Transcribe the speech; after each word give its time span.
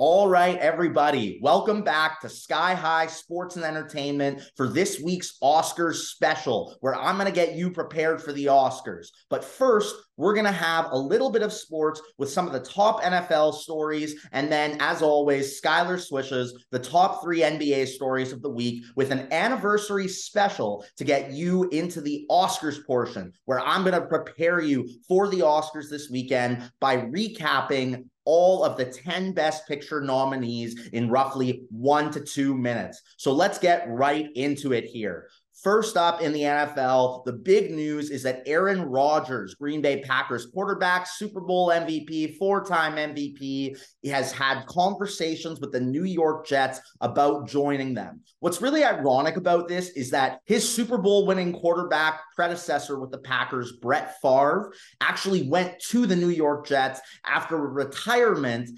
All 0.00 0.28
right, 0.28 0.56
everybody, 0.58 1.40
welcome 1.42 1.82
back 1.82 2.20
to 2.20 2.28
Sky 2.28 2.72
High 2.72 3.08
Sports 3.08 3.56
and 3.56 3.64
Entertainment 3.64 4.40
for 4.54 4.68
this 4.68 5.00
week's 5.00 5.38
Oscars 5.42 5.94
special, 5.94 6.76
where 6.78 6.94
I'm 6.94 7.16
going 7.16 7.26
to 7.26 7.32
get 7.32 7.56
you 7.56 7.72
prepared 7.72 8.22
for 8.22 8.32
the 8.32 8.44
Oscars. 8.44 9.08
But 9.28 9.44
first, 9.44 9.96
we're 10.16 10.34
going 10.34 10.46
to 10.46 10.52
have 10.52 10.92
a 10.92 10.96
little 10.96 11.30
bit 11.30 11.42
of 11.42 11.52
sports 11.52 12.00
with 12.16 12.30
some 12.30 12.46
of 12.46 12.52
the 12.52 12.60
top 12.60 13.02
NFL 13.02 13.54
stories. 13.54 14.24
And 14.30 14.52
then, 14.52 14.76
as 14.78 15.02
always, 15.02 15.60
Skyler 15.60 15.98
swishes 15.98 16.66
the 16.70 16.78
top 16.78 17.20
three 17.20 17.40
NBA 17.40 17.88
stories 17.88 18.30
of 18.30 18.40
the 18.40 18.50
week 18.50 18.84
with 18.94 19.10
an 19.10 19.26
anniversary 19.32 20.06
special 20.06 20.84
to 20.96 21.02
get 21.02 21.32
you 21.32 21.68
into 21.70 22.00
the 22.00 22.24
Oscars 22.30 22.86
portion, 22.86 23.32
where 23.46 23.66
I'm 23.66 23.82
going 23.82 24.00
to 24.00 24.06
prepare 24.06 24.60
you 24.60 24.88
for 25.08 25.26
the 25.26 25.40
Oscars 25.40 25.90
this 25.90 26.08
weekend 26.08 26.70
by 26.78 26.98
recapping 26.98 28.04
all 28.28 28.62
of 28.62 28.76
the 28.76 28.84
10 28.84 29.32
best 29.32 29.66
picture 29.66 30.02
nominees 30.02 30.88
in 30.88 31.08
roughly 31.08 31.62
one 31.70 32.10
to 32.10 32.20
two 32.20 32.54
minutes. 32.54 33.00
So 33.16 33.32
let's 33.32 33.58
get 33.58 33.88
right 33.88 34.28
into 34.34 34.74
it 34.74 34.84
here. 34.84 35.30
First 35.62 35.96
up 35.96 36.20
in 36.20 36.32
the 36.32 36.42
NFL, 36.42 37.24
the 37.24 37.32
big 37.32 37.72
news 37.72 38.10
is 38.10 38.22
that 38.22 38.44
Aaron 38.46 38.82
Rodgers, 38.82 39.54
Green 39.56 39.82
Bay 39.82 40.00
Packers 40.02 40.46
quarterback, 40.46 41.08
Super 41.08 41.40
Bowl 41.40 41.70
MVP, 41.70 42.36
four 42.36 42.64
time 42.64 42.94
MVP, 42.94 43.76
has 44.06 44.30
had 44.30 44.66
conversations 44.66 45.58
with 45.58 45.72
the 45.72 45.80
New 45.80 46.04
York 46.04 46.46
Jets 46.46 46.80
about 47.00 47.48
joining 47.48 47.92
them. 47.92 48.20
What's 48.38 48.62
really 48.62 48.84
ironic 48.84 49.36
about 49.36 49.66
this 49.66 49.88
is 49.90 50.10
that 50.10 50.38
his 50.44 50.68
Super 50.68 50.96
Bowl 50.96 51.26
winning 51.26 51.52
quarterback 51.52 52.20
predecessor 52.36 53.00
with 53.00 53.10
the 53.10 53.18
Packers, 53.18 53.72
Brett 53.72 54.20
Favre, 54.22 54.72
actually 55.00 55.48
went 55.48 55.76
to 55.88 56.06
the 56.06 56.14
New 56.14 56.30
York 56.30 56.68
Jets 56.68 57.00
after 57.26 57.56
retirement 57.56 58.70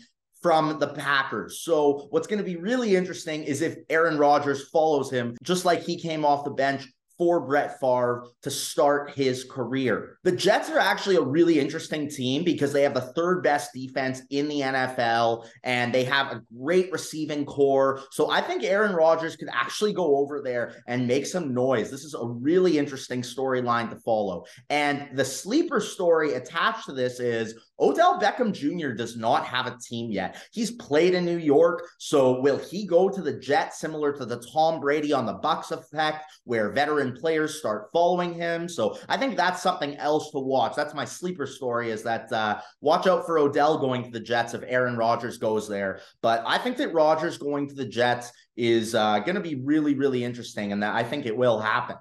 from 0.42 0.78
the 0.78 0.88
Packers. 0.88 1.60
So 1.60 2.08
what's 2.10 2.26
going 2.26 2.38
to 2.38 2.44
be 2.44 2.56
really 2.56 2.96
interesting 2.96 3.44
is 3.44 3.60
if 3.60 3.76
Aaron 3.90 4.18
Rodgers 4.18 4.68
follows 4.68 5.10
him, 5.10 5.36
just 5.42 5.64
like 5.64 5.82
he 5.82 6.00
came 6.00 6.24
off 6.24 6.44
the 6.44 6.50
bench 6.50 6.86
for 7.20 7.38
Brett 7.38 7.78
Favre 7.78 8.24
to 8.40 8.50
start 8.50 9.10
his 9.10 9.44
career. 9.44 10.16
The 10.24 10.32
Jets 10.32 10.70
are 10.70 10.78
actually 10.78 11.16
a 11.16 11.20
really 11.20 11.60
interesting 11.60 12.08
team 12.08 12.44
because 12.44 12.72
they 12.72 12.80
have 12.80 12.94
the 12.94 13.12
third 13.14 13.42
best 13.42 13.74
defense 13.74 14.22
in 14.30 14.48
the 14.48 14.60
NFL 14.62 15.46
and 15.62 15.94
they 15.94 16.04
have 16.04 16.32
a 16.32 16.42
great 16.58 16.90
receiving 16.90 17.44
corps. 17.44 18.00
So 18.10 18.30
I 18.30 18.40
think 18.40 18.64
Aaron 18.64 18.94
Rodgers 18.94 19.36
could 19.36 19.50
actually 19.52 19.92
go 19.92 20.16
over 20.16 20.40
there 20.40 20.82
and 20.86 21.06
make 21.06 21.26
some 21.26 21.52
noise. 21.52 21.90
This 21.90 22.04
is 22.04 22.14
a 22.14 22.24
really 22.24 22.78
interesting 22.78 23.20
storyline 23.20 23.90
to 23.90 23.96
follow. 23.96 24.44
And 24.70 25.14
the 25.14 25.24
sleeper 25.26 25.80
story 25.80 26.32
attached 26.34 26.86
to 26.86 26.92
this 26.92 27.20
is 27.20 27.54
Odell 27.78 28.18
Beckham 28.18 28.52
Jr. 28.52 28.94
does 28.94 29.18
not 29.18 29.44
have 29.44 29.66
a 29.66 29.76
team 29.78 30.10
yet. 30.10 30.42
He's 30.52 30.70
played 30.70 31.12
in 31.12 31.26
New 31.26 31.38
York, 31.38 31.86
so 31.98 32.40
will 32.40 32.58
he 32.58 32.86
go 32.86 33.10
to 33.10 33.20
the 33.20 33.38
Jets 33.38 33.78
similar 33.78 34.14
to 34.14 34.24
the 34.24 34.42
Tom 34.54 34.80
Brady 34.80 35.12
on 35.12 35.26
the 35.26 35.38
Bucs 35.38 35.70
effect 35.70 36.24
where 36.44 36.72
veteran 36.72 37.09
players 37.12 37.58
start 37.58 37.88
following 37.92 38.34
him? 38.34 38.68
So 38.68 38.98
I 39.08 39.16
think 39.16 39.36
that's 39.36 39.62
something 39.62 39.96
else 39.96 40.30
to 40.32 40.38
watch. 40.38 40.74
That's 40.76 40.94
my 40.94 41.04
sleeper 41.04 41.46
story 41.46 41.90
is 41.90 42.02
that 42.02 42.32
uh, 42.32 42.60
watch 42.80 43.06
out 43.06 43.26
for 43.26 43.38
Odell 43.38 43.78
going 43.78 44.04
to 44.04 44.10
the 44.10 44.20
Jets 44.20 44.54
if 44.54 44.62
Aaron 44.66 44.96
Rodgers 44.96 45.38
goes 45.38 45.68
there. 45.68 46.00
But 46.22 46.42
I 46.46 46.58
think 46.58 46.76
that 46.78 46.94
Rodgers 46.94 47.38
going 47.38 47.68
to 47.68 47.74
the 47.74 47.86
Jets 47.86 48.32
is 48.56 48.94
uh, 48.94 49.20
going 49.20 49.36
to 49.36 49.40
be 49.40 49.54
really, 49.54 49.94
really 49.94 50.24
interesting, 50.24 50.72
and 50.72 50.82
that 50.82 50.94
I 50.94 51.02
think 51.02 51.26
it 51.26 51.36
will 51.36 51.58
happen. 51.58 51.96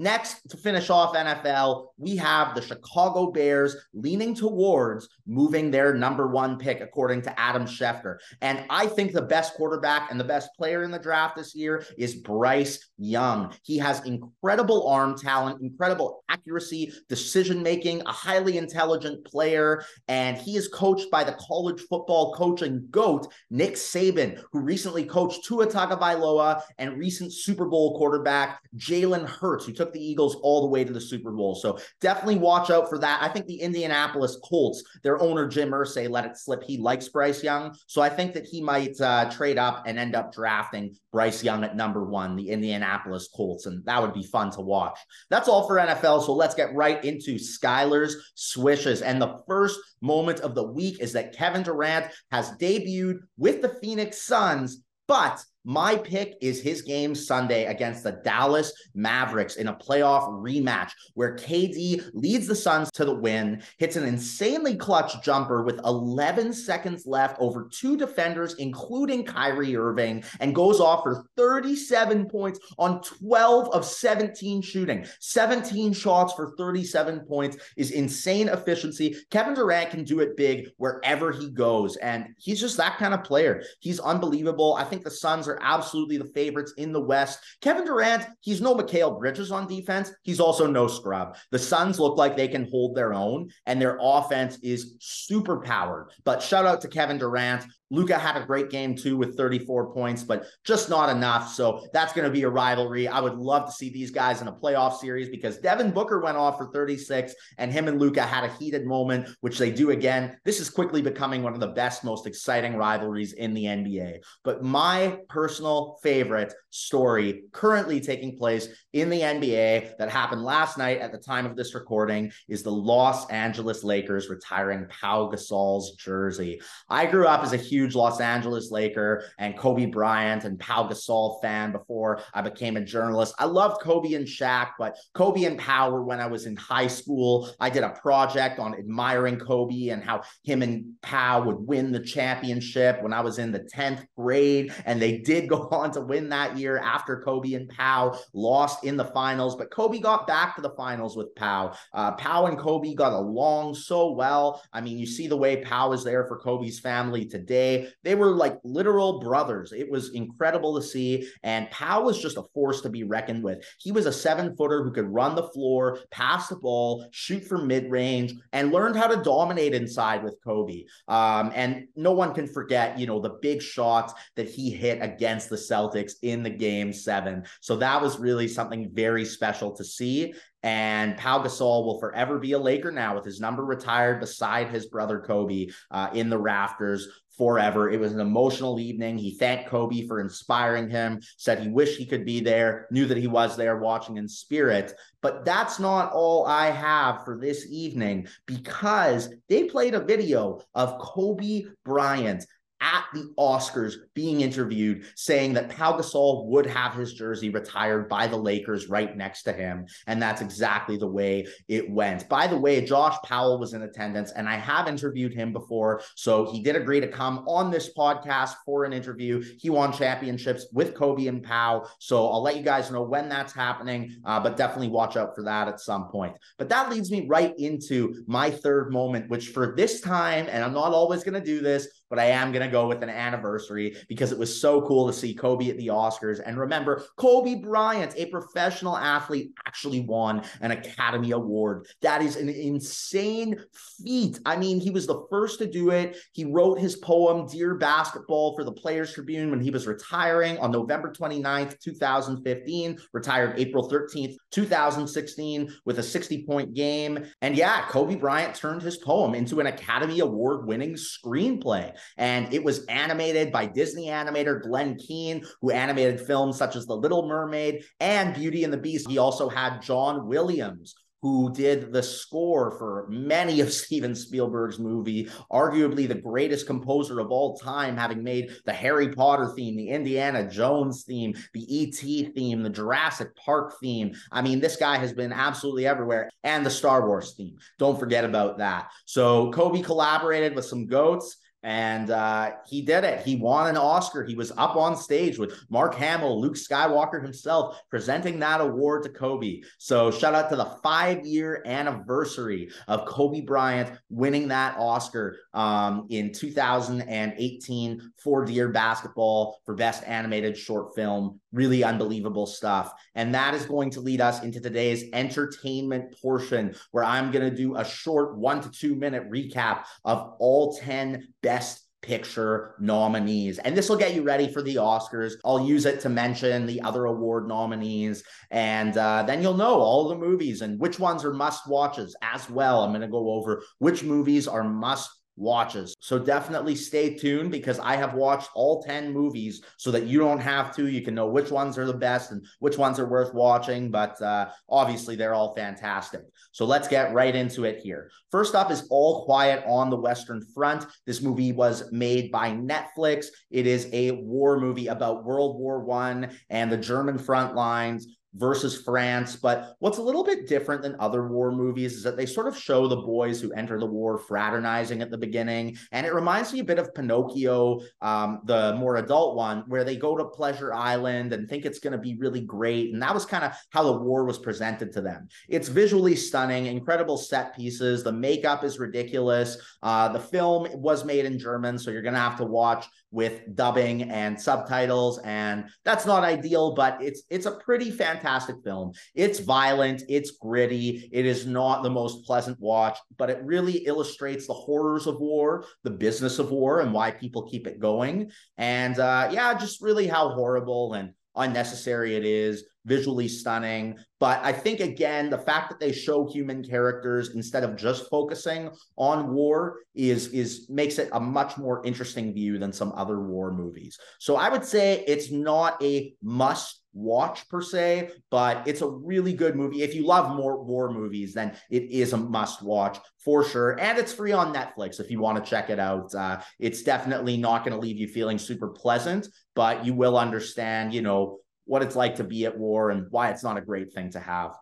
Next, 0.00 0.48
to 0.50 0.56
finish 0.56 0.90
off 0.90 1.16
NFL, 1.16 1.88
we 1.96 2.14
have 2.14 2.54
the 2.54 2.62
Chicago 2.62 3.32
Bears 3.32 3.74
leaning 3.92 4.32
towards 4.32 5.08
moving 5.26 5.72
their 5.72 5.92
number 5.92 6.28
one 6.28 6.56
pick, 6.56 6.80
according 6.80 7.22
to 7.22 7.40
Adam 7.40 7.64
Schefter. 7.64 8.18
And 8.40 8.64
I 8.70 8.86
think 8.86 9.10
the 9.10 9.22
best 9.22 9.54
quarterback 9.54 10.12
and 10.12 10.20
the 10.20 10.24
best 10.24 10.50
player 10.56 10.84
in 10.84 10.92
the 10.92 11.00
draft 11.00 11.34
this 11.34 11.52
year 11.52 11.84
is 11.98 12.14
Bryce 12.14 12.90
Young. 12.96 13.52
He 13.64 13.76
has 13.78 14.06
incredible 14.06 14.86
arm 14.86 15.18
talent, 15.18 15.60
incredible 15.62 16.22
accuracy, 16.28 16.92
decision 17.08 17.60
making, 17.60 18.02
a 18.02 18.12
highly 18.12 18.56
intelligent 18.56 19.24
player. 19.24 19.82
And 20.06 20.36
he 20.36 20.56
is 20.56 20.68
coached 20.68 21.10
by 21.10 21.24
the 21.24 21.36
college 21.40 21.80
football 21.90 22.34
coaching 22.34 22.86
GOAT, 22.92 23.26
Nick 23.50 23.74
Saban, 23.74 24.40
who 24.52 24.60
recently 24.60 25.04
coached 25.04 25.44
Tua 25.44 25.66
Tagovailoa 25.66 26.62
and 26.78 26.96
recent 26.96 27.32
Super 27.32 27.66
Bowl 27.66 27.98
quarterback 27.98 28.60
Jalen 28.76 29.26
Hurts, 29.26 29.66
who 29.66 29.72
took 29.72 29.87
took 29.88 29.94
the 29.94 30.04
Eagles 30.04 30.36
all 30.36 30.62
the 30.62 30.68
way 30.68 30.84
to 30.84 30.92
the 30.92 31.00
Super 31.00 31.32
Bowl. 31.32 31.54
So 31.54 31.78
definitely 32.00 32.36
watch 32.36 32.70
out 32.70 32.88
for 32.88 32.98
that. 32.98 33.22
I 33.22 33.28
think 33.28 33.46
the 33.46 33.60
Indianapolis 33.60 34.38
Colts, 34.44 34.82
their 35.02 35.20
owner 35.20 35.48
Jim 35.48 35.70
Irsay 35.70 36.08
let 36.08 36.24
it 36.24 36.36
slip. 36.36 36.62
He 36.62 36.78
likes 36.78 37.08
Bryce 37.08 37.42
Young, 37.42 37.74
so 37.86 38.02
I 38.02 38.08
think 38.08 38.34
that 38.34 38.46
he 38.46 38.62
might 38.62 39.00
uh, 39.00 39.30
trade 39.30 39.58
up 39.58 39.84
and 39.86 39.98
end 39.98 40.14
up 40.14 40.32
drafting 40.32 40.94
Bryce 41.12 41.42
Young 41.42 41.64
at 41.64 41.76
number 41.76 42.04
one, 42.04 42.36
the 42.36 42.50
Indianapolis 42.50 43.28
Colts, 43.34 43.66
and 43.66 43.84
that 43.86 44.00
would 44.00 44.14
be 44.14 44.22
fun 44.22 44.50
to 44.52 44.60
watch. 44.60 44.98
That's 45.30 45.48
all 45.48 45.66
for 45.66 45.76
NFL. 45.76 46.24
So 46.24 46.34
let's 46.34 46.54
get 46.54 46.74
right 46.74 47.02
into 47.04 47.36
Skyler's 47.36 48.32
swishes. 48.34 49.02
And 49.02 49.20
the 49.20 49.38
first 49.46 49.78
moment 50.00 50.40
of 50.40 50.54
the 50.54 50.64
week 50.64 51.00
is 51.00 51.12
that 51.14 51.36
Kevin 51.36 51.62
Durant 51.62 52.06
has 52.30 52.50
debuted 52.52 53.20
with 53.36 53.62
the 53.62 53.70
Phoenix 53.80 54.22
Suns, 54.22 54.82
but 55.06 55.42
my 55.68 55.96
pick 55.96 56.38
is 56.40 56.62
his 56.62 56.80
game 56.80 57.14
Sunday 57.14 57.66
against 57.66 58.02
the 58.02 58.12
Dallas 58.12 58.72
Mavericks 58.94 59.56
in 59.56 59.68
a 59.68 59.74
playoff 59.74 60.26
rematch 60.30 60.92
where 61.12 61.36
KD 61.36 62.08
leads 62.14 62.46
the 62.46 62.54
Suns 62.54 62.90
to 62.92 63.04
the 63.04 63.14
win, 63.14 63.62
hits 63.76 63.96
an 63.96 64.04
insanely 64.04 64.76
clutch 64.76 65.22
jumper 65.22 65.62
with 65.62 65.78
11 65.84 66.54
seconds 66.54 67.04
left 67.04 67.36
over 67.38 67.68
two 67.70 67.98
defenders, 67.98 68.54
including 68.54 69.26
Kyrie 69.26 69.76
Irving, 69.76 70.24
and 70.40 70.54
goes 70.54 70.80
off 70.80 71.02
for 71.02 71.26
37 71.36 72.30
points 72.30 72.60
on 72.78 73.02
12 73.02 73.68
of 73.68 73.84
17 73.84 74.62
shooting. 74.62 75.04
17 75.20 75.92
shots 75.92 76.32
for 76.32 76.54
37 76.56 77.20
points 77.20 77.58
is 77.76 77.90
insane 77.90 78.48
efficiency. 78.48 79.16
Kevin 79.30 79.52
Durant 79.52 79.90
can 79.90 80.04
do 80.04 80.20
it 80.20 80.34
big 80.34 80.70
wherever 80.78 81.30
he 81.30 81.50
goes, 81.50 81.96
and 81.96 82.28
he's 82.38 82.58
just 82.58 82.78
that 82.78 82.96
kind 82.96 83.12
of 83.12 83.22
player. 83.22 83.62
He's 83.80 84.00
unbelievable. 84.00 84.74
I 84.74 84.84
think 84.84 85.04
the 85.04 85.10
Suns 85.10 85.46
are 85.46 85.57
absolutely 85.60 86.18
the 86.18 86.24
favorites 86.34 86.74
in 86.76 86.92
the 86.92 87.00
West. 87.00 87.38
Kevin 87.60 87.84
Durant, 87.84 88.26
he's 88.40 88.60
no 88.60 88.74
Mikal 88.74 89.18
Bridges 89.18 89.50
on 89.50 89.66
defense. 89.66 90.12
He's 90.22 90.40
also 90.40 90.66
no 90.66 90.86
scrub. 90.88 91.36
The 91.50 91.58
Suns 91.58 91.98
look 91.98 92.16
like 92.16 92.36
they 92.36 92.48
can 92.48 92.68
hold 92.70 92.94
their 92.94 93.14
own, 93.14 93.48
and 93.66 93.80
their 93.80 93.98
offense 94.00 94.58
is 94.62 94.96
super 95.00 95.60
powered. 95.60 96.10
But 96.24 96.42
shout 96.42 96.66
out 96.66 96.80
to 96.82 96.88
Kevin 96.88 97.18
Durant. 97.18 97.64
Luka 97.90 98.18
had 98.18 98.40
a 98.40 98.44
great 98.44 98.70
game 98.70 98.94
too 98.94 99.16
with 99.16 99.36
34 99.36 99.92
points, 99.92 100.22
but 100.22 100.46
just 100.64 100.90
not 100.90 101.08
enough. 101.08 101.52
So 101.52 101.86
that's 101.92 102.12
going 102.12 102.26
to 102.26 102.32
be 102.32 102.42
a 102.42 102.48
rivalry. 102.48 103.08
I 103.08 103.20
would 103.20 103.36
love 103.36 103.66
to 103.66 103.72
see 103.72 103.90
these 103.90 104.10
guys 104.10 104.40
in 104.42 104.48
a 104.48 104.52
playoff 104.52 104.98
series 104.98 105.28
because 105.28 105.58
Devin 105.58 105.92
Booker 105.92 106.20
went 106.20 106.36
off 106.36 106.58
for 106.58 106.70
36 106.72 107.34
and 107.58 107.72
him 107.72 107.88
and 107.88 107.98
Luka 107.98 108.22
had 108.22 108.44
a 108.44 108.52
heated 108.54 108.86
moment, 108.86 109.28
which 109.40 109.58
they 109.58 109.70
do 109.70 109.90
again. 109.90 110.36
This 110.44 110.60
is 110.60 110.70
quickly 110.70 111.02
becoming 111.02 111.42
one 111.42 111.54
of 111.54 111.60
the 111.60 111.68
best, 111.68 112.04
most 112.04 112.26
exciting 112.26 112.76
rivalries 112.76 113.32
in 113.32 113.54
the 113.54 113.64
NBA. 113.64 114.18
But 114.44 114.62
my 114.62 115.18
personal 115.28 115.98
favorite 116.02 116.52
story 116.70 117.44
currently 117.52 118.00
taking 118.00 118.36
place 118.36 118.68
in 118.92 119.08
the 119.10 119.20
NBA 119.20 119.96
that 119.98 120.10
happened 120.10 120.42
last 120.42 120.78
night 120.78 120.98
at 120.98 121.12
the 121.12 121.18
time 121.18 121.46
of 121.46 121.56
this 121.56 121.74
recording 121.74 122.30
is 122.48 122.62
the 122.62 122.70
Los 122.70 123.28
Angeles 123.30 123.84
Lakers 123.84 124.28
retiring 124.28 124.86
Pau 124.88 125.30
Gasol's 125.30 125.96
jersey. 125.96 126.60
I 126.88 127.06
grew 127.06 127.26
up 127.26 127.42
as 127.42 127.52
a 127.52 127.56
huge 127.56 127.77
huge 127.78 127.94
Los 127.94 128.20
Angeles 128.20 128.72
Laker 128.72 129.24
and 129.38 129.56
Kobe 129.56 129.86
Bryant 129.86 130.42
and 130.44 130.58
Pau 130.58 130.88
Gasol 130.88 131.40
fan 131.40 131.70
before 131.70 132.20
I 132.34 132.42
became 132.42 132.76
a 132.76 132.84
journalist. 132.84 133.34
I 133.38 133.44
loved 133.44 133.80
Kobe 133.80 134.14
and 134.14 134.26
Shaq, 134.26 134.70
but 134.80 134.96
Kobe 135.14 135.44
and 135.44 135.56
Pau 135.56 135.90
were 135.90 136.02
when 136.02 136.18
I 136.18 136.26
was 136.26 136.46
in 136.46 136.56
high 136.56 136.88
school. 136.88 137.48
I 137.60 137.70
did 137.70 137.84
a 137.84 137.90
project 137.90 138.58
on 138.58 138.74
admiring 138.74 139.38
Kobe 139.38 139.90
and 139.90 140.02
how 140.02 140.22
him 140.42 140.62
and 140.62 140.94
Pau 141.02 141.42
would 141.42 141.58
win 141.58 141.92
the 141.92 142.00
championship 142.00 143.00
when 143.00 143.12
I 143.12 143.20
was 143.20 143.38
in 143.38 143.52
the 143.52 143.60
10th 143.60 144.04
grade. 144.16 144.74
And 144.84 145.00
they 145.00 145.18
did 145.18 145.48
go 145.48 145.68
on 145.70 145.92
to 145.92 146.00
win 146.00 146.28
that 146.30 146.58
year 146.58 146.78
after 146.78 147.20
Kobe 147.20 147.54
and 147.54 147.68
Pau 147.68 148.18
lost 148.34 148.82
in 148.82 148.96
the 148.96 149.04
finals. 149.04 149.54
But 149.54 149.70
Kobe 149.70 150.00
got 150.00 150.26
back 150.26 150.56
to 150.56 150.62
the 150.62 150.70
finals 150.70 151.16
with 151.16 151.32
Pau. 151.36 151.74
Uh, 151.94 152.12
Pau 152.12 152.46
and 152.46 152.58
Kobe 152.58 152.94
got 152.94 153.12
along 153.12 153.76
so 153.76 154.10
well. 154.10 154.60
I 154.72 154.80
mean, 154.80 154.98
you 154.98 155.06
see 155.06 155.28
the 155.28 155.36
way 155.36 155.62
Pau 155.62 155.92
is 155.92 156.02
there 156.02 156.26
for 156.26 156.40
Kobe's 156.40 156.80
family 156.80 157.24
today 157.24 157.67
they 157.68 157.88
they 158.04 158.14
were 158.14 158.30
like 158.30 158.58
literal 158.64 159.20
brothers. 159.20 159.72
It 159.72 159.90
was 159.90 160.10
incredible 160.10 160.76
to 160.76 160.86
see. 160.86 161.28
And 161.42 161.70
Pau 161.70 162.02
was 162.02 162.20
just 162.20 162.36
a 162.36 162.42
force 162.54 162.80
to 162.82 162.88
be 162.88 163.04
reckoned 163.04 163.42
with. 163.42 163.64
He 163.78 163.92
was 163.92 164.06
a 164.06 164.12
seven 164.12 164.56
footer 164.56 164.82
who 164.82 164.92
could 164.92 165.08
run 165.08 165.34
the 165.34 165.48
floor, 165.48 165.98
pass 166.10 166.48
the 166.48 166.56
ball, 166.56 167.06
shoot 167.10 167.44
from 167.44 167.66
mid 167.66 167.90
range, 167.90 168.34
and 168.52 168.72
learned 168.72 168.96
how 168.96 169.06
to 169.08 169.22
dominate 169.22 169.74
inside 169.74 170.24
with 170.24 170.38
Kobe. 170.44 170.84
Um, 171.08 171.52
and 171.54 171.88
no 171.96 172.12
one 172.12 172.34
can 172.34 172.46
forget, 172.46 172.98
you 172.98 173.06
know, 173.06 173.20
the 173.20 173.38
big 173.42 173.62
shots 173.62 174.14
that 174.36 174.48
he 174.48 174.70
hit 174.70 175.02
against 175.02 175.50
the 175.50 175.56
Celtics 175.56 176.12
in 176.22 176.42
the 176.42 176.50
game 176.50 176.92
seven. 176.92 177.44
So 177.60 177.76
that 177.76 178.00
was 178.00 178.18
really 178.18 178.48
something 178.48 178.90
very 178.92 179.24
special 179.24 179.72
to 179.76 179.84
see. 179.84 180.34
And 180.62 181.16
Pau 181.16 181.42
Gasol 181.42 181.84
will 181.84 182.00
forever 182.00 182.38
be 182.38 182.52
a 182.52 182.58
Laker 182.58 182.90
now 182.90 183.14
with 183.14 183.24
his 183.24 183.40
number 183.40 183.64
retired 183.64 184.20
beside 184.20 184.68
his 184.68 184.86
brother 184.86 185.20
Kobe 185.20 185.68
uh, 185.90 186.10
in 186.12 186.30
the 186.30 186.38
rafters 186.38 187.08
forever. 187.38 187.88
It 187.88 188.00
was 188.00 188.12
an 188.12 188.20
emotional 188.20 188.80
evening. 188.80 189.16
He 189.16 189.38
thanked 189.38 189.70
Kobe 189.70 190.06
for 190.06 190.20
inspiring 190.20 190.90
him, 190.90 191.20
said 191.36 191.60
he 191.60 191.68
wished 191.68 191.96
he 191.96 192.04
could 192.04 192.26
be 192.26 192.40
there, 192.40 192.88
knew 192.90 193.06
that 193.06 193.16
he 193.16 193.28
was 193.28 193.56
there 193.56 193.78
watching 193.78 194.16
in 194.16 194.28
spirit. 194.28 194.92
But 195.22 195.44
that's 195.44 195.78
not 195.78 196.12
all 196.12 196.44
I 196.46 196.66
have 196.70 197.24
for 197.24 197.38
this 197.38 197.66
evening 197.70 198.26
because 198.46 199.32
they 199.48 199.64
played 199.64 199.94
a 199.94 200.00
video 200.00 200.60
of 200.74 200.98
Kobe 200.98 201.66
Bryant 201.84 202.44
at 202.80 203.04
the 203.12 203.32
Oscars 203.38 203.94
being 204.14 204.40
interviewed 204.40 205.04
saying 205.16 205.54
that 205.54 205.70
Pau 205.70 205.98
Gasol 205.98 206.46
would 206.46 206.66
have 206.66 206.94
his 206.94 207.12
jersey 207.14 207.50
retired 207.50 208.08
by 208.08 208.26
the 208.26 208.36
Lakers 208.36 208.88
right 208.88 209.16
next 209.16 209.42
to 209.44 209.52
him. 209.52 209.86
And 210.06 210.20
that's 210.20 210.40
exactly 210.40 210.96
the 210.96 211.06
way 211.06 211.46
it 211.68 211.90
went. 211.90 212.28
By 212.28 212.46
the 212.46 212.56
way, 212.58 212.84
Josh 212.84 213.16
Powell 213.24 213.58
was 213.58 213.74
in 213.74 213.82
attendance 213.82 214.32
and 214.32 214.48
I 214.48 214.56
have 214.56 214.88
interviewed 214.88 215.34
him 215.34 215.52
before. 215.52 216.02
So 216.14 216.50
he 216.50 216.62
did 216.62 216.76
agree 216.76 217.00
to 217.00 217.08
come 217.08 217.38
on 217.48 217.70
this 217.70 217.90
podcast 217.96 218.54
for 218.64 218.84
an 218.84 218.92
interview. 218.92 219.42
He 219.58 219.70
won 219.70 219.92
championships 219.92 220.66
with 220.72 220.94
Kobe 220.94 221.26
and 221.26 221.42
Pau. 221.42 221.88
So 221.98 222.28
I'll 222.28 222.42
let 222.42 222.56
you 222.56 222.62
guys 222.62 222.90
know 222.90 223.02
when 223.02 223.28
that's 223.28 223.52
happening, 223.52 224.16
uh, 224.24 224.40
but 224.40 224.56
definitely 224.56 224.88
watch 224.88 225.16
out 225.16 225.34
for 225.34 225.42
that 225.44 225.68
at 225.68 225.80
some 225.80 226.08
point. 226.08 226.36
But 226.58 226.68
that 226.68 226.90
leads 226.90 227.10
me 227.10 227.26
right 227.26 227.54
into 227.58 228.24
my 228.26 228.50
third 228.50 228.92
moment, 228.92 229.28
which 229.28 229.48
for 229.48 229.74
this 229.76 230.00
time, 230.00 230.46
and 230.50 230.62
I'm 230.62 230.72
not 230.72 230.92
always 230.92 231.24
going 231.24 231.34
to 231.34 231.44
do 231.44 231.60
this, 231.60 231.88
but 232.10 232.18
I 232.18 232.26
am 232.26 232.52
going 232.52 232.64
to 232.64 232.70
go 232.70 232.86
with 232.88 233.02
an 233.02 233.10
anniversary 233.10 233.96
because 234.08 234.32
it 234.32 234.38
was 234.38 234.60
so 234.60 234.82
cool 234.82 235.06
to 235.06 235.12
see 235.12 235.34
Kobe 235.34 235.70
at 235.70 235.76
the 235.76 235.88
Oscars. 235.88 236.40
And 236.44 236.58
remember, 236.58 237.04
Kobe 237.16 237.56
Bryant, 237.56 238.14
a 238.16 238.26
professional 238.26 238.96
athlete, 238.96 239.52
actually 239.66 240.00
won 240.00 240.42
an 240.60 240.70
Academy 240.70 241.32
Award. 241.32 241.86
That 242.02 242.22
is 242.22 242.36
an 242.36 242.48
insane 242.48 243.56
feat. 244.02 244.38
I 244.46 244.56
mean, 244.56 244.80
he 244.80 244.90
was 244.90 245.06
the 245.06 245.26
first 245.30 245.58
to 245.58 245.66
do 245.66 245.90
it. 245.90 246.16
He 246.32 246.44
wrote 246.44 246.78
his 246.78 246.96
poem, 246.96 247.46
Dear 247.46 247.74
Basketball, 247.74 248.54
for 248.54 248.64
the 248.64 248.72
Players 248.72 249.12
Tribune 249.12 249.50
when 249.50 249.60
he 249.60 249.70
was 249.70 249.86
retiring 249.86 250.58
on 250.58 250.70
November 250.70 251.12
29th, 251.12 251.78
2015, 251.80 252.98
retired 253.12 253.58
April 253.58 253.90
13th, 253.90 254.36
2016, 254.50 255.72
with 255.84 255.98
a 255.98 256.02
60 256.02 256.44
point 256.44 256.74
game. 256.74 257.26
And 257.42 257.56
yeah, 257.56 257.86
Kobe 257.88 258.16
Bryant 258.16 258.54
turned 258.54 258.82
his 258.82 258.96
poem 258.96 259.34
into 259.34 259.60
an 259.60 259.66
Academy 259.66 260.20
Award 260.20 260.66
winning 260.66 260.94
screenplay. 260.94 261.94
And 262.16 262.52
it 262.52 262.62
was 262.62 262.84
animated 262.86 263.52
by 263.52 263.66
Disney 263.66 264.06
animator 264.06 264.62
Glen 264.62 264.96
Keane, 264.96 265.44
who 265.60 265.70
animated 265.70 266.20
films 266.20 266.56
such 266.56 266.76
as 266.76 266.86
The 266.86 266.96
Little 266.96 267.26
Mermaid 267.28 267.84
and 268.00 268.34
Beauty 268.34 268.64
and 268.64 268.72
the 268.72 268.78
Beast. 268.78 269.08
He 269.08 269.18
also 269.18 269.48
had 269.48 269.82
John 269.82 270.26
Williams, 270.26 270.94
who 271.22 271.52
did 271.52 271.92
the 271.92 272.02
score 272.02 272.70
for 272.78 273.06
many 273.08 273.60
of 273.60 273.72
Steven 273.78 274.14
Spielberg's 274.14 274.78
movie, 274.78 275.28
arguably 275.50 276.06
the 276.06 276.14
greatest 276.14 276.66
composer 276.66 277.20
of 277.20 277.30
all 277.30 277.56
time, 277.58 277.96
having 277.96 278.22
made 278.22 278.50
the 278.64 278.72
Harry 278.72 279.08
Potter 279.08 279.52
theme, 279.54 279.76
the 279.76 279.88
Indiana 279.88 280.48
Jones 280.48 281.04
theme, 281.04 281.34
the 281.54 281.76
E.T. 281.76 282.32
theme, 282.34 282.62
the 282.62 282.70
Jurassic 282.70 283.34
Park 283.36 283.74
theme. 283.80 284.14
I 284.30 284.42
mean, 284.42 284.60
this 284.60 284.76
guy 284.76 284.98
has 284.98 285.12
been 285.12 285.32
absolutely 285.32 285.86
everywhere, 285.86 286.30
and 286.44 286.64
the 286.64 286.70
Star 286.70 287.06
Wars 287.06 287.34
theme. 287.36 287.56
Don't 287.78 287.98
forget 287.98 288.24
about 288.24 288.58
that. 288.58 288.90
So 289.04 289.50
Kobe 289.50 289.82
collaborated 289.82 290.54
with 290.54 290.64
some 290.64 290.86
goats 290.86 291.36
and 291.62 292.10
uh, 292.10 292.52
he 292.66 292.82
did 292.82 293.04
it. 293.04 293.24
He 293.24 293.36
won 293.36 293.68
an 293.68 293.76
Oscar. 293.76 294.24
He 294.24 294.34
was 294.34 294.52
up 294.52 294.76
on 294.76 294.96
stage 294.96 295.38
with 295.38 295.54
Mark 295.70 295.94
Hamill, 295.94 296.40
Luke 296.40 296.54
Skywalker 296.54 297.22
himself, 297.22 297.80
presenting 297.90 298.38
that 298.38 298.60
award 298.60 299.02
to 299.02 299.08
Kobe. 299.08 299.62
So 299.78 300.10
shout 300.10 300.34
out 300.34 300.50
to 300.50 300.56
the 300.56 300.78
five 300.82 301.26
year 301.26 301.62
anniversary 301.66 302.70
of 302.86 303.06
Kobe 303.06 303.40
Bryant 303.40 303.98
winning 304.08 304.48
that 304.48 304.76
Oscar 304.78 305.36
um, 305.52 306.06
in 306.10 306.32
2018 306.32 308.12
for 308.22 308.44
Dear 308.44 308.68
Basketball 308.68 309.60
for 309.64 309.74
Best 309.74 310.04
Animated 310.06 310.56
Short 310.56 310.94
Film. 310.94 311.40
Really 311.52 311.82
unbelievable 311.82 312.46
stuff. 312.46 312.92
And 313.14 313.34
that 313.34 313.54
is 313.54 313.66
going 313.66 313.90
to 313.90 314.00
lead 314.00 314.20
us 314.20 314.42
into 314.42 314.60
today's 314.60 315.04
entertainment 315.12 316.14
portion, 316.20 316.74
where 316.92 317.04
I'm 317.04 317.32
going 317.32 317.48
to 317.48 317.56
do 317.56 317.76
a 317.76 317.84
short 317.84 318.36
one 318.36 318.60
to 318.60 318.70
two 318.70 318.94
minute 318.94 319.28
recap 319.30 319.84
of 320.04 320.34
all 320.38 320.76
10 320.76 321.26
best 321.48 321.88
picture 322.02 322.74
nominees. 322.78 323.58
And 323.58 323.74
this 323.74 323.88
will 323.88 323.96
get 323.96 324.14
you 324.14 324.22
ready 324.22 324.52
for 324.52 324.60
the 324.60 324.76
Oscars. 324.76 325.32
I'll 325.46 325.66
use 325.66 325.86
it 325.86 325.98
to 326.00 326.10
mention 326.10 326.66
the 326.66 326.82
other 326.82 327.06
award 327.06 327.48
nominees. 327.48 328.22
And 328.50 328.94
uh, 328.98 329.22
then 329.22 329.40
you'll 329.40 329.54
know 329.54 329.80
all 329.80 330.08
the 330.08 330.14
movies 330.14 330.60
and 330.60 330.78
which 330.78 330.98
ones 330.98 331.24
are 331.24 331.32
must 331.32 331.66
watches 331.66 332.14
as 332.20 332.50
well. 332.50 332.84
I'm 332.84 332.90
going 332.90 333.00
to 333.00 333.08
go 333.08 333.30
over 333.30 333.62
which 333.78 334.04
movies 334.04 334.46
are 334.46 334.62
must 334.62 335.10
watches. 335.38 335.94
So 336.00 336.18
definitely 336.18 336.74
stay 336.74 337.14
tuned 337.14 337.50
because 337.50 337.78
I 337.78 337.96
have 337.96 338.14
watched 338.14 338.50
all 338.54 338.82
10 338.82 339.12
movies 339.12 339.62
so 339.76 339.90
that 339.92 340.06
you 340.06 340.18
don't 340.18 340.40
have 340.40 340.74
to. 340.76 340.88
You 340.88 341.02
can 341.02 341.14
know 341.14 341.28
which 341.28 341.50
ones 341.50 341.78
are 341.78 341.86
the 341.86 341.94
best 341.94 342.32
and 342.32 342.44
which 342.58 342.76
ones 342.76 342.98
are 342.98 343.08
worth 343.08 343.32
watching. 343.32 343.90
But 343.90 344.20
uh, 344.20 344.48
obviously, 344.68 345.16
they're 345.16 345.34
all 345.34 345.54
fantastic. 345.54 346.22
So 346.52 346.64
let's 346.64 346.88
get 346.88 347.14
right 347.14 347.34
into 347.34 347.64
it 347.64 347.80
here. 347.80 348.10
First 348.30 348.54
up 348.54 348.70
is 348.70 348.86
All 348.90 349.24
Quiet 349.24 349.64
on 349.66 349.90
the 349.90 349.96
Western 349.96 350.44
Front. 350.54 350.86
This 351.06 351.22
movie 351.22 351.52
was 351.52 351.90
made 351.92 352.30
by 352.32 352.50
Netflix. 352.50 353.26
It 353.50 353.66
is 353.66 353.88
a 353.92 354.12
war 354.12 354.58
movie 354.58 354.88
about 354.88 355.24
World 355.24 355.58
War 355.58 355.84
One 355.84 356.30
and 356.50 356.70
the 356.70 356.76
German 356.76 357.18
front 357.18 357.54
lines 357.54 358.06
versus 358.38 358.80
France. 358.80 359.36
But 359.36 359.76
what's 359.80 359.98
a 359.98 360.02
little 360.02 360.24
bit 360.24 360.48
different 360.48 360.82
than 360.82 360.96
other 360.98 361.28
war 361.28 361.50
movies 361.50 361.94
is 361.94 362.02
that 362.04 362.16
they 362.16 362.26
sort 362.26 362.46
of 362.46 362.56
show 362.56 362.86
the 362.86 362.96
boys 362.96 363.40
who 363.40 363.52
enter 363.52 363.78
the 363.78 363.86
war 363.86 364.18
fraternizing 364.18 365.02
at 365.02 365.10
the 365.10 365.18
beginning. 365.18 365.76
And 365.92 366.06
it 366.06 366.14
reminds 366.14 366.52
me 366.52 366.60
a 366.60 366.64
bit 366.64 366.78
of 366.78 366.94
Pinocchio, 366.94 367.80
um, 368.00 368.40
the 368.44 368.74
more 368.76 368.96
adult 368.96 369.36
one, 369.36 369.64
where 369.66 369.84
they 369.84 369.96
go 369.96 370.16
to 370.16 370.24
Pleasure 370.24 370.72
Island 370.72 371.32
and 371.32 371.48
think 371.48 371.64
it's 371.64 371.80
going 371.80 371.92
to 371.92 371.98
be 371.98 372.14
really 372.14 372.40
great. 372.40 372.92
And 372.92 373.02
that 373.02 373.14
was 373.14 373.26
kind 373.26 373.44
of 373.44 373.52
how 373.70 373.82
the 373.82 373.98
war 373.98 374.24
was 374.24 374.38
presented 374.38 374.92
to 374.92 375.00
them. 375.00 375.28
It's 375.48 375.68
visually 375.68 376.16
stunning, 376.16 376.66
incredible 376.66 377.16
set 377.16 377.56
pieces. 377.56 378.04
The 378.04 378.12
makeup 378.12 378.64
is 378.64 378.78
ridiculous. 378.78 379.58
Uh, 379.82 380.08
the 380.08 380.20
film 380.20 380.68
was 380.74 381.04
made 381.04 381.24
in 381.24 381.38
German, 381.38 381.78
so 381.78 381.90
you're 381.90 382.02
going 382.02 382.14
to 382.14 382.20
have 382.20 382.36
to 382.38 382.44
watch 382.44 382.86
with 383.10 383.54
dubbing 383.54 384.02
and 384.02 384.40
subtitles 384.40 385.18
and 385.24 385.64
that's 385.84 386.04
not 386.04 386.24
ideal 386.24 386.74
but 386.74 387.02
it's 387.02 387.22
it's 387.30 387.46
a 387.46 387.52
pretty 387.52 387.90
fantastic 387.90 388.56
film. 388.62 388.92
It's 389.14 389.38
violent 389.38 390.02
it's 390.08 390.32
gritty 390.32 391.08
it 391.12 391.24
is 391.24 391.46
not 391.46 391.82
the 391.82 391.90
most 391.90 392.24
pleasant 392.26 392.58
watch 392.60 392.98
but 393.16 393.30
it 393.30 393.40
really 393.44 393.78
illustrates 393.86 394.46
the 394.46 394.52
horrors 394.54 395.06
of 395.06 395.18
war 395.20 395.64
the 395.84 395.90
business 395.90 396.38
of 396.38 396.50
war 396.50 396.80
and 396.80 396.92
why 396.92 397.10
people 397.10 397.48
keep 397.48 397.66
it 397.66 397.80
going. 397.80 398.30
And 398.58 398.98
uh 398.98 399.30
yeah 399.32 399.54
just 399.58 399.80
really 399.80 400.06
how 400.06 400.30
horrible 400.30 400.94
and 400.94 401.12
unnecessary 401.34 402.16
it 402.16 402.24
is 402.24 402.64
visually 402.88 403.28
stunning. 403.28 403.96
But 404.18 404.40
I 404.42 404.52
think 404.52 404.80
again, 404.80 405.30
the 405.30 405.38
fact 405.38 405.68
that 405.70 405.78
they 405.78 405.92
show 405.92 406.26
human 406.26 406.64
characters 406.64 407.34
instead 407.34 407.62
of 407.62 407.76
just 407.76 408.10
focusing 408.10 408.70
on 408.96 409.32
war 409.32 409.80
is 409.94 410.28
is 410.28 410.66
makes 410.68 410.98
it 410.98 411.08
a 411.12 411.20
much 411.20 411.56
more 411.56 411.84
interesting 411.86 412.32
view 412.32 412.58
than 412.58 412.72
some 412.72 412.92
other 412.96 413.20
war 413.20 413.52
movies. 413.52 413.98
So 414.18 414.36
I 414.36 414.48
would 414.48 414.64
say 414.64 415.04
it's 415.06 415.30
not 415.30 415.80
a 415.82 416.14
must 416.22 416.82
watch 416.92 417.48
per 417.48 417.62
se, 417.62 418.10
but 418.30 418.66
it's 418.66 418.80
a 418.80 418.88
really 418.88 419.32
good 419.32 419.54
movie. 419.54 419.82
If 419.82 419.94
you 419.94 420.04
love 420.04 420.34
more 420.34 420.62
war 420.62 420.92
movies, 420.92 421.32
then 421.34 421.56
it 421.70 421.84
is 421.84 422.12
a 422.12 422.16
must 422.16 422.62
watch 422.62 422.98
for 423.24 423.44
sure. 423.44 423.78
And 423.78 423.98
it's 423.98 424.12
free 424.12 424.32
on 424.32 424.54
Netflix 424.54 425.00
if 425.00 425.10
you 425.10 425.20
want 425.20 425.42
to 425.42 425.48
check 425.48 425.70
it 425.70 425.78
out. 425.78 426.14
Uh, 426.14 426.40
it's 426.58 426.82
definitely 426.82 427.36
not 427.36 427.64
going 427.64 427.74
to 427.74 427.80
leave 427.80 427.98
you 427.98 428.08
feeling 428.08 428.38
super 428.38 428.68
pleasant, 428.68 429.28
but 429.54 429.84
you 429.84 429.94
will 429.94 430.18
understand, 430.18 430.92
you 430.92 431.02
know, 431.02 431.38
what 431.68 431.82
it's 431.82 431.94
like 431.94 432.16
to 432.16 432.24
be 432.24 432.46
at 432.46 432.58
war 432.58 432.90
and 432.90 433.06
why 433.10 433.28
it's 433.28 433.44
not 433.44 433.58
a 433.58 433.60
great 433.60 433.92
thing 433.92 434.10
to 434.10 434.18
have. 434.18 434.56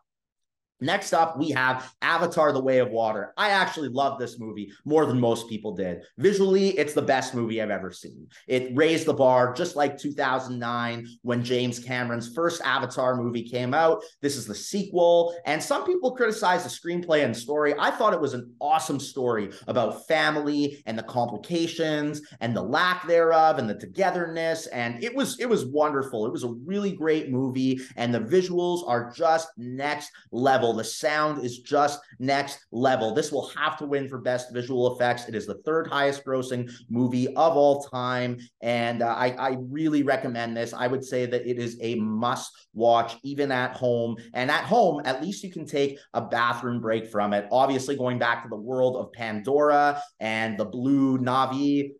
Next 0.80 1.14
up, 1.14 1.38
we 1.38 1.50
have 1.50 1.94
Avatar 2.02 2.52
The 2.52 2.62
Way 2.62 2.78
of 2.78 2.90
Water. 2.90 3.32
I 3.38 3.48
actually 3.48 3.88
love 3.88 4.18
this 4.18 4.38
movie 4.38 4.70
more 4.84 5.06
than 5.06 5.18
most 5.18 5.48
people 5.48 5.74
did. 5.74 6.02
Visually, 6.18 6.76
it's 6.78 6.92
the 6.92 7.00
best 7.00 7.34
movie 7.34 7.62
I've 7.62 7.70
ever 7.70 7.90
seen. 7.90 8.26
It 8.46 8.76
raised 8.76 9.06
the 9.06 9.14
bar 9.14 9.54
just 9.54 9.74
like 9.74 9.96
2009 9.96 11.06
when 11.22 11.42
James 11.42 11.78
Cameron's 11.78 12.34
first 12.34 12.60
Avatar 12.62 13.16
movie 13.16 13.42
came 13.42 13.72
out. 13.72 14.02
This 14.20 14.36
is 14.36 14.46
the 14.46 14.54
sequel, 14.54 15.34
and 15.46 15.62
some 15.62 15.86
people 15.86 16.14
criticize 16.14 16.62
the 16.62 16.68
screenplay 16.68 17.24
and 17.24 17.34
story. 17.34 17.74
I 17.78 17.90
thought 17.90 18.12
it 18.12 18.20
was 18.20 18.34
an 18.34 18.52
awesome 18.60 19.00
story 19.00 19.52
about 19.68 20.06
family 20.06 20.82
and 20.84 20.98
the 20.98 21.02
complications 21.04 22.20
and 22.40 22.54
the 22.54 22.62
lack 22.62 23.06
thereof 23.06 23.58
and 23.58 23.68
the 23.68 23.74
togetherness 23.74 24.66
and 24.68 25.02
it 25.02 25.14
was 25.14 25.38
it 25.40 25.48
was 25.48 25.64
wonderful. 25.64 26.26
It 26.26 26.32
was 26.32 26.44
a 26.44 26.54
really 26.64 26.92
great 26.92 27.30
movie 27.30 27.80
and 27.96 28.12
the 28.12 28.20
visuals 28.20 28.86
are 28.86 29.10
just 29.12 29.48
next 29.56 30.10
level 30.30 30.65
level. 30.66 30.78
The 30.78 30.84
sound 30.84 31.44
is 31.44 31.60
just 31.60 32.00
next 32.18 32.66
level. 32.72 33.14
This 33.14 33.32
will 33.32 33.48
have 33.56 33.76
to 33.78 33.86
win 33.86 34.08
for 34.08 34.18
best 34.18 34.52
visual 34.52 34.94
effects. 34.94 35.28
It 35.28 35.34
is 35.34 35.46
the 35.46 35.60
third 35.64 35.86
highest 35.86 36.24
grossing 36.24 36.70
movie 36.88 37.28
of 37.28 37.56
all 37.56 37.82
time. 37.82 38.38
And 38.60 39.02
uh, 39.02 39.08
I, 39.08 39.28
I 39.30 39.56
really 39.60 40.02
recommend 40.02 40.56
this. 40.56 40.74
I 40.74 40.86
would 40.86 41.04
say 41.04 41.26
that 41.26 41.48
it 41.48 41.58
is 41.58 41.78
a 41.80 41.94
must 41.96 42.52
watch, 42.74 43.16
even 43.22 43.52
at 43.52 43.76
home. 43.76 44.16
And 44.34 44.50
at 44.50 44.64
home, 44.64 45.02
at 45.04 45.22
least 45.22 45.44
you 45.44 45.52
can 45.52 45.66
take 45.66 45.98
a 46.14 46.20
bathroom 46.20 46.80
break 46.80 47.08
from 47.08 47.32
it. 47.32 47.46
Obviously, 47.52 47.96
going 47.96 48.18
back 48.18 48.42
to 48.42 48.48
the 48.48 48.56
world 48.56 48.96
of 48.96 49.12
Pandora 49.12 50.02
and 50.20 50.58
the 50.58 50.64
blue 50.64 51.18
Na'vi 51.18 51.92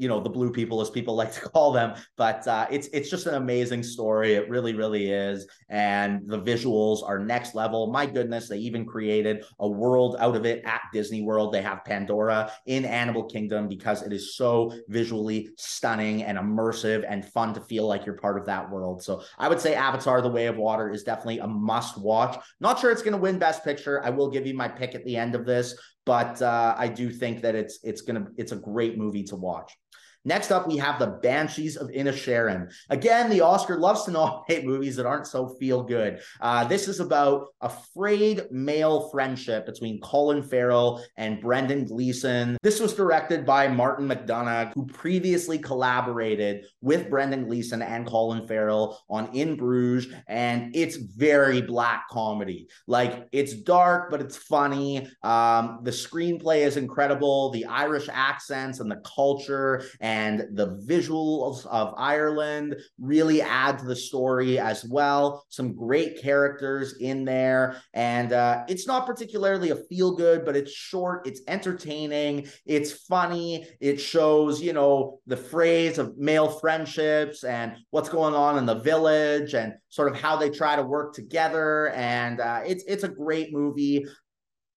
you 0.00 0.08
know 0.08 0.18
the 0.18 0.30
blue 0.30 0.50
people 0.50 0.80
as 0.80 0.90
people 0.90 1.14
like 1.22 1.32
to 1.34 1.40
call 1.40 1.72
them. 1.72 1.94
But 2.16 2.46
uh, 2.48 2.66
it's 2.70 2.88
it's 2.88 3.10
just 3.10 3.26
an 3.26 3.34
amazing 3.34 3.82
story. 3.82 4.34
It 4.34 4.48
really 4.48 4.74
really 4.74 5.10
is. 5.10 5.46
And 5.68 6.22
the 6.26 6.40
visuals 6.40 7.06
are 7.06 7.18
next 7.18 7.54
level. 7.54 7.92
My 7.92 8.06
goodness 8.06 8.48
they 8.48 8.58
even 8.58 8.86
created 8.86 9.44
a 9.58 9.68
world 9.68 10.16
out 10.18 10.36
of 10.36 10.46
it 10.46 10.64
at 10.64 10.80
disney 10.92 11.22
world. 11.22 11.52
They 11.52 11.62
have 11.62 11.84
pandora 11.84 12.50
in 12.66 12.84
animal 12.84 13.24
kingdom 13.24 13.68
because 13.68 14.02
it 14.02 14.12
is 14.12 14.36
so 14.36 14.72
visually 14.88 15.50
stunning 15.58 16.22
and 16.22 16.38
immersive 16.38 17.04
and 17.08 17.24
fun 17.24 17.52
to 17.54 17.60
feel 17.60 17.86
like 17.86 18.06
you're 18.06 18.16
part 18.16 18.38
of 18.38 18.46
that 18.46 18.70
world. 18.70 19.02
So 19.02 19.22
i 19.38 19.48
would 19.48 19.60
say 19.60 19.74
avatar 19.74 20.22
the 20.22 20.28
way 20.28 20.46
of 20.46 20.56
water 20.56 20.90
is 20.90 21.02
definitely 21.02 21.40
a 21.40 21.46
must 21.46 21.98
watch. 21.98 22.38
Not 22.60 22.78
sure 22.78 22.90
it's 22.90 23.02
going 23.02 23.12
to 23.12 23.18
win 23.18 23.38
best 23.38 23.64
picture. 23.64 24.04
I 24.04 24.10
will 24.10 24.30
give 24.30 24.46
you 24.46 24.54
my 24.54 24.68
pick 24.68 24.94
at 24.94 25.04
the 25.04 25.16
end 25.16 25.34
of 25.34 25.44
this. 25.44 25.74
But 26.06 26.40
uh, 26.40 26.74
I 26.76 26.88
do 26.88 27.10
think 27.10 27.42
that 27.42 27.54
it's 27.54 27.78
it's 27.82 28.00
gonna 28.00 28.26
it's 28.36 28.52
a 28.52 28.56
great 28.56 28.96
movie 28.96 29.22
to 29.24 29.36
watch. 29.36 29.76
Next 30.24 30.50
up, 30.50 30.68
we 30.68 30.76
have 30.76 30.98
the 30.98 31.06
Banshees 31.06 31.76
of 31.76 31.88
Inisherin. 31.88 32.70
Again, 32.90 33.30
the 33.30 33.40
Oscar 33.40 33.78
loves 33.78 34.04
to 34.04 34.10
nominate 34.10 34.64
movies 34.66 34.96
that 34.96 35.06
aren't 35.06 35.26
so 35.26 35.48
feel 35.48 35.82
good. 35.82 36.20
Uh, 36.40 36.64
this 36.64 36.88
is 36.88 37.00
about 37.00 37.48
a 37.62 37.70
frayed 37.94 38.42
male 38.50 39.08
friendship 39.08 39.64
between 39.64 39.98
Colin 40.00 40.42
Farrell 40.42 41.02
and 41.16 41.40
Brendan 41.40 41.86
Gleeson. 41.86 42.58
This 42.62 42.80
was 42.80 42.92
directed 42.92 43.46
by 43.46 43.68
Martin 43.68 44.08
McDonagh, 44.08 44.74
who 44.74 44.86
previously 44.86 45.58
collaborated 45.58 46.66
with 46.82 47.08
Brendan 47.08 47.46
Gleeson 47.46 47.80
and 47.80 48.06
Colin 48.06 48.46
Farrell 48.46 49.00
on 49.08 49.34
In 49.34 49.56
Bruges, 49.56 50.12
and 50.26 50.74
it's 50.76 50.96
very 50.96 51.62
black 51.62 52.08
comedy. 52.10 52.68
Like 52.86 53.26
it's 53.32 53.54
dark, 53.54 54.10
but 54.10 54.20
it's 54.20 54.36
funny. 54.36 55.08
Um, 55.22 55.80
the 55.82 55.90
screenplay 55.90 56.66
is 56.66 56.76
incredible. 56.76 57.50
The 57.50 57.64
Irish 57.64 58.08
accents 58.12 58.80
and 58.80 58.90
the 58.90 59.00
culture 59.16 59.82
and 60.10 60.56
the 60.56 60.76
visuals 60.88 61.64
of 61.66 61.94
Ireland 61.96 62.74
really 62.98 63.40
add 63.42 63.78
to 63.78 63.84
the 63.84 63.94
story 63.94 64.58
as 64.58 64.84
well. 64.84 65.44
Some 65.50 65.72
great 65.72 66.20
characters 66.20 66.96
in 66.98 67.24
there. 67.24 67.80
And 67.94 68.32
uh, 68.32 68.64
it's 68.68 68.88
not 68.88 69.06
particularly 69.06 69.70
a 69.70 69.76
feel 69.76 70.16
good, 70.16 70.44
but 70.44 70.56
it's 70.56 70.72
short, 70.72 71.28
it's 71.28 71.42
entertaining, 71.46 72.48
it's 72.66 72.90
funny. 72.92 73.68
It 73.80 74.00
shows, 74.00 74.60
you 74.60 74.72
know, 74.72 75.20
the 75.28 75.36
phrase 75.36 75.98
of 75.98 76.18
male 76.18 76.48
friendships 76.48 77.44
and 77.44 77.76
what's 77.90 78.08
going 78.08 78.34
on 78.34 78.58
in 78.58 78.66
the 78.66 78.80
village 78.80 79.54
and 79.54 79.74
sort 79.90 80.08
of 80.10 80.20
how 80.20 80.36
they 80.36 80.50
try 80.50 80.74
to 80.74 80.82
work 80.82 81.14
together. 81.14 81.90
And 81.90 82.40
uh, 82.40 82.62
it's 82.66 82.82
it's 82.88 83.04
a 83.04 83.08
great 83.08 83.52
movie. 83.52 84.06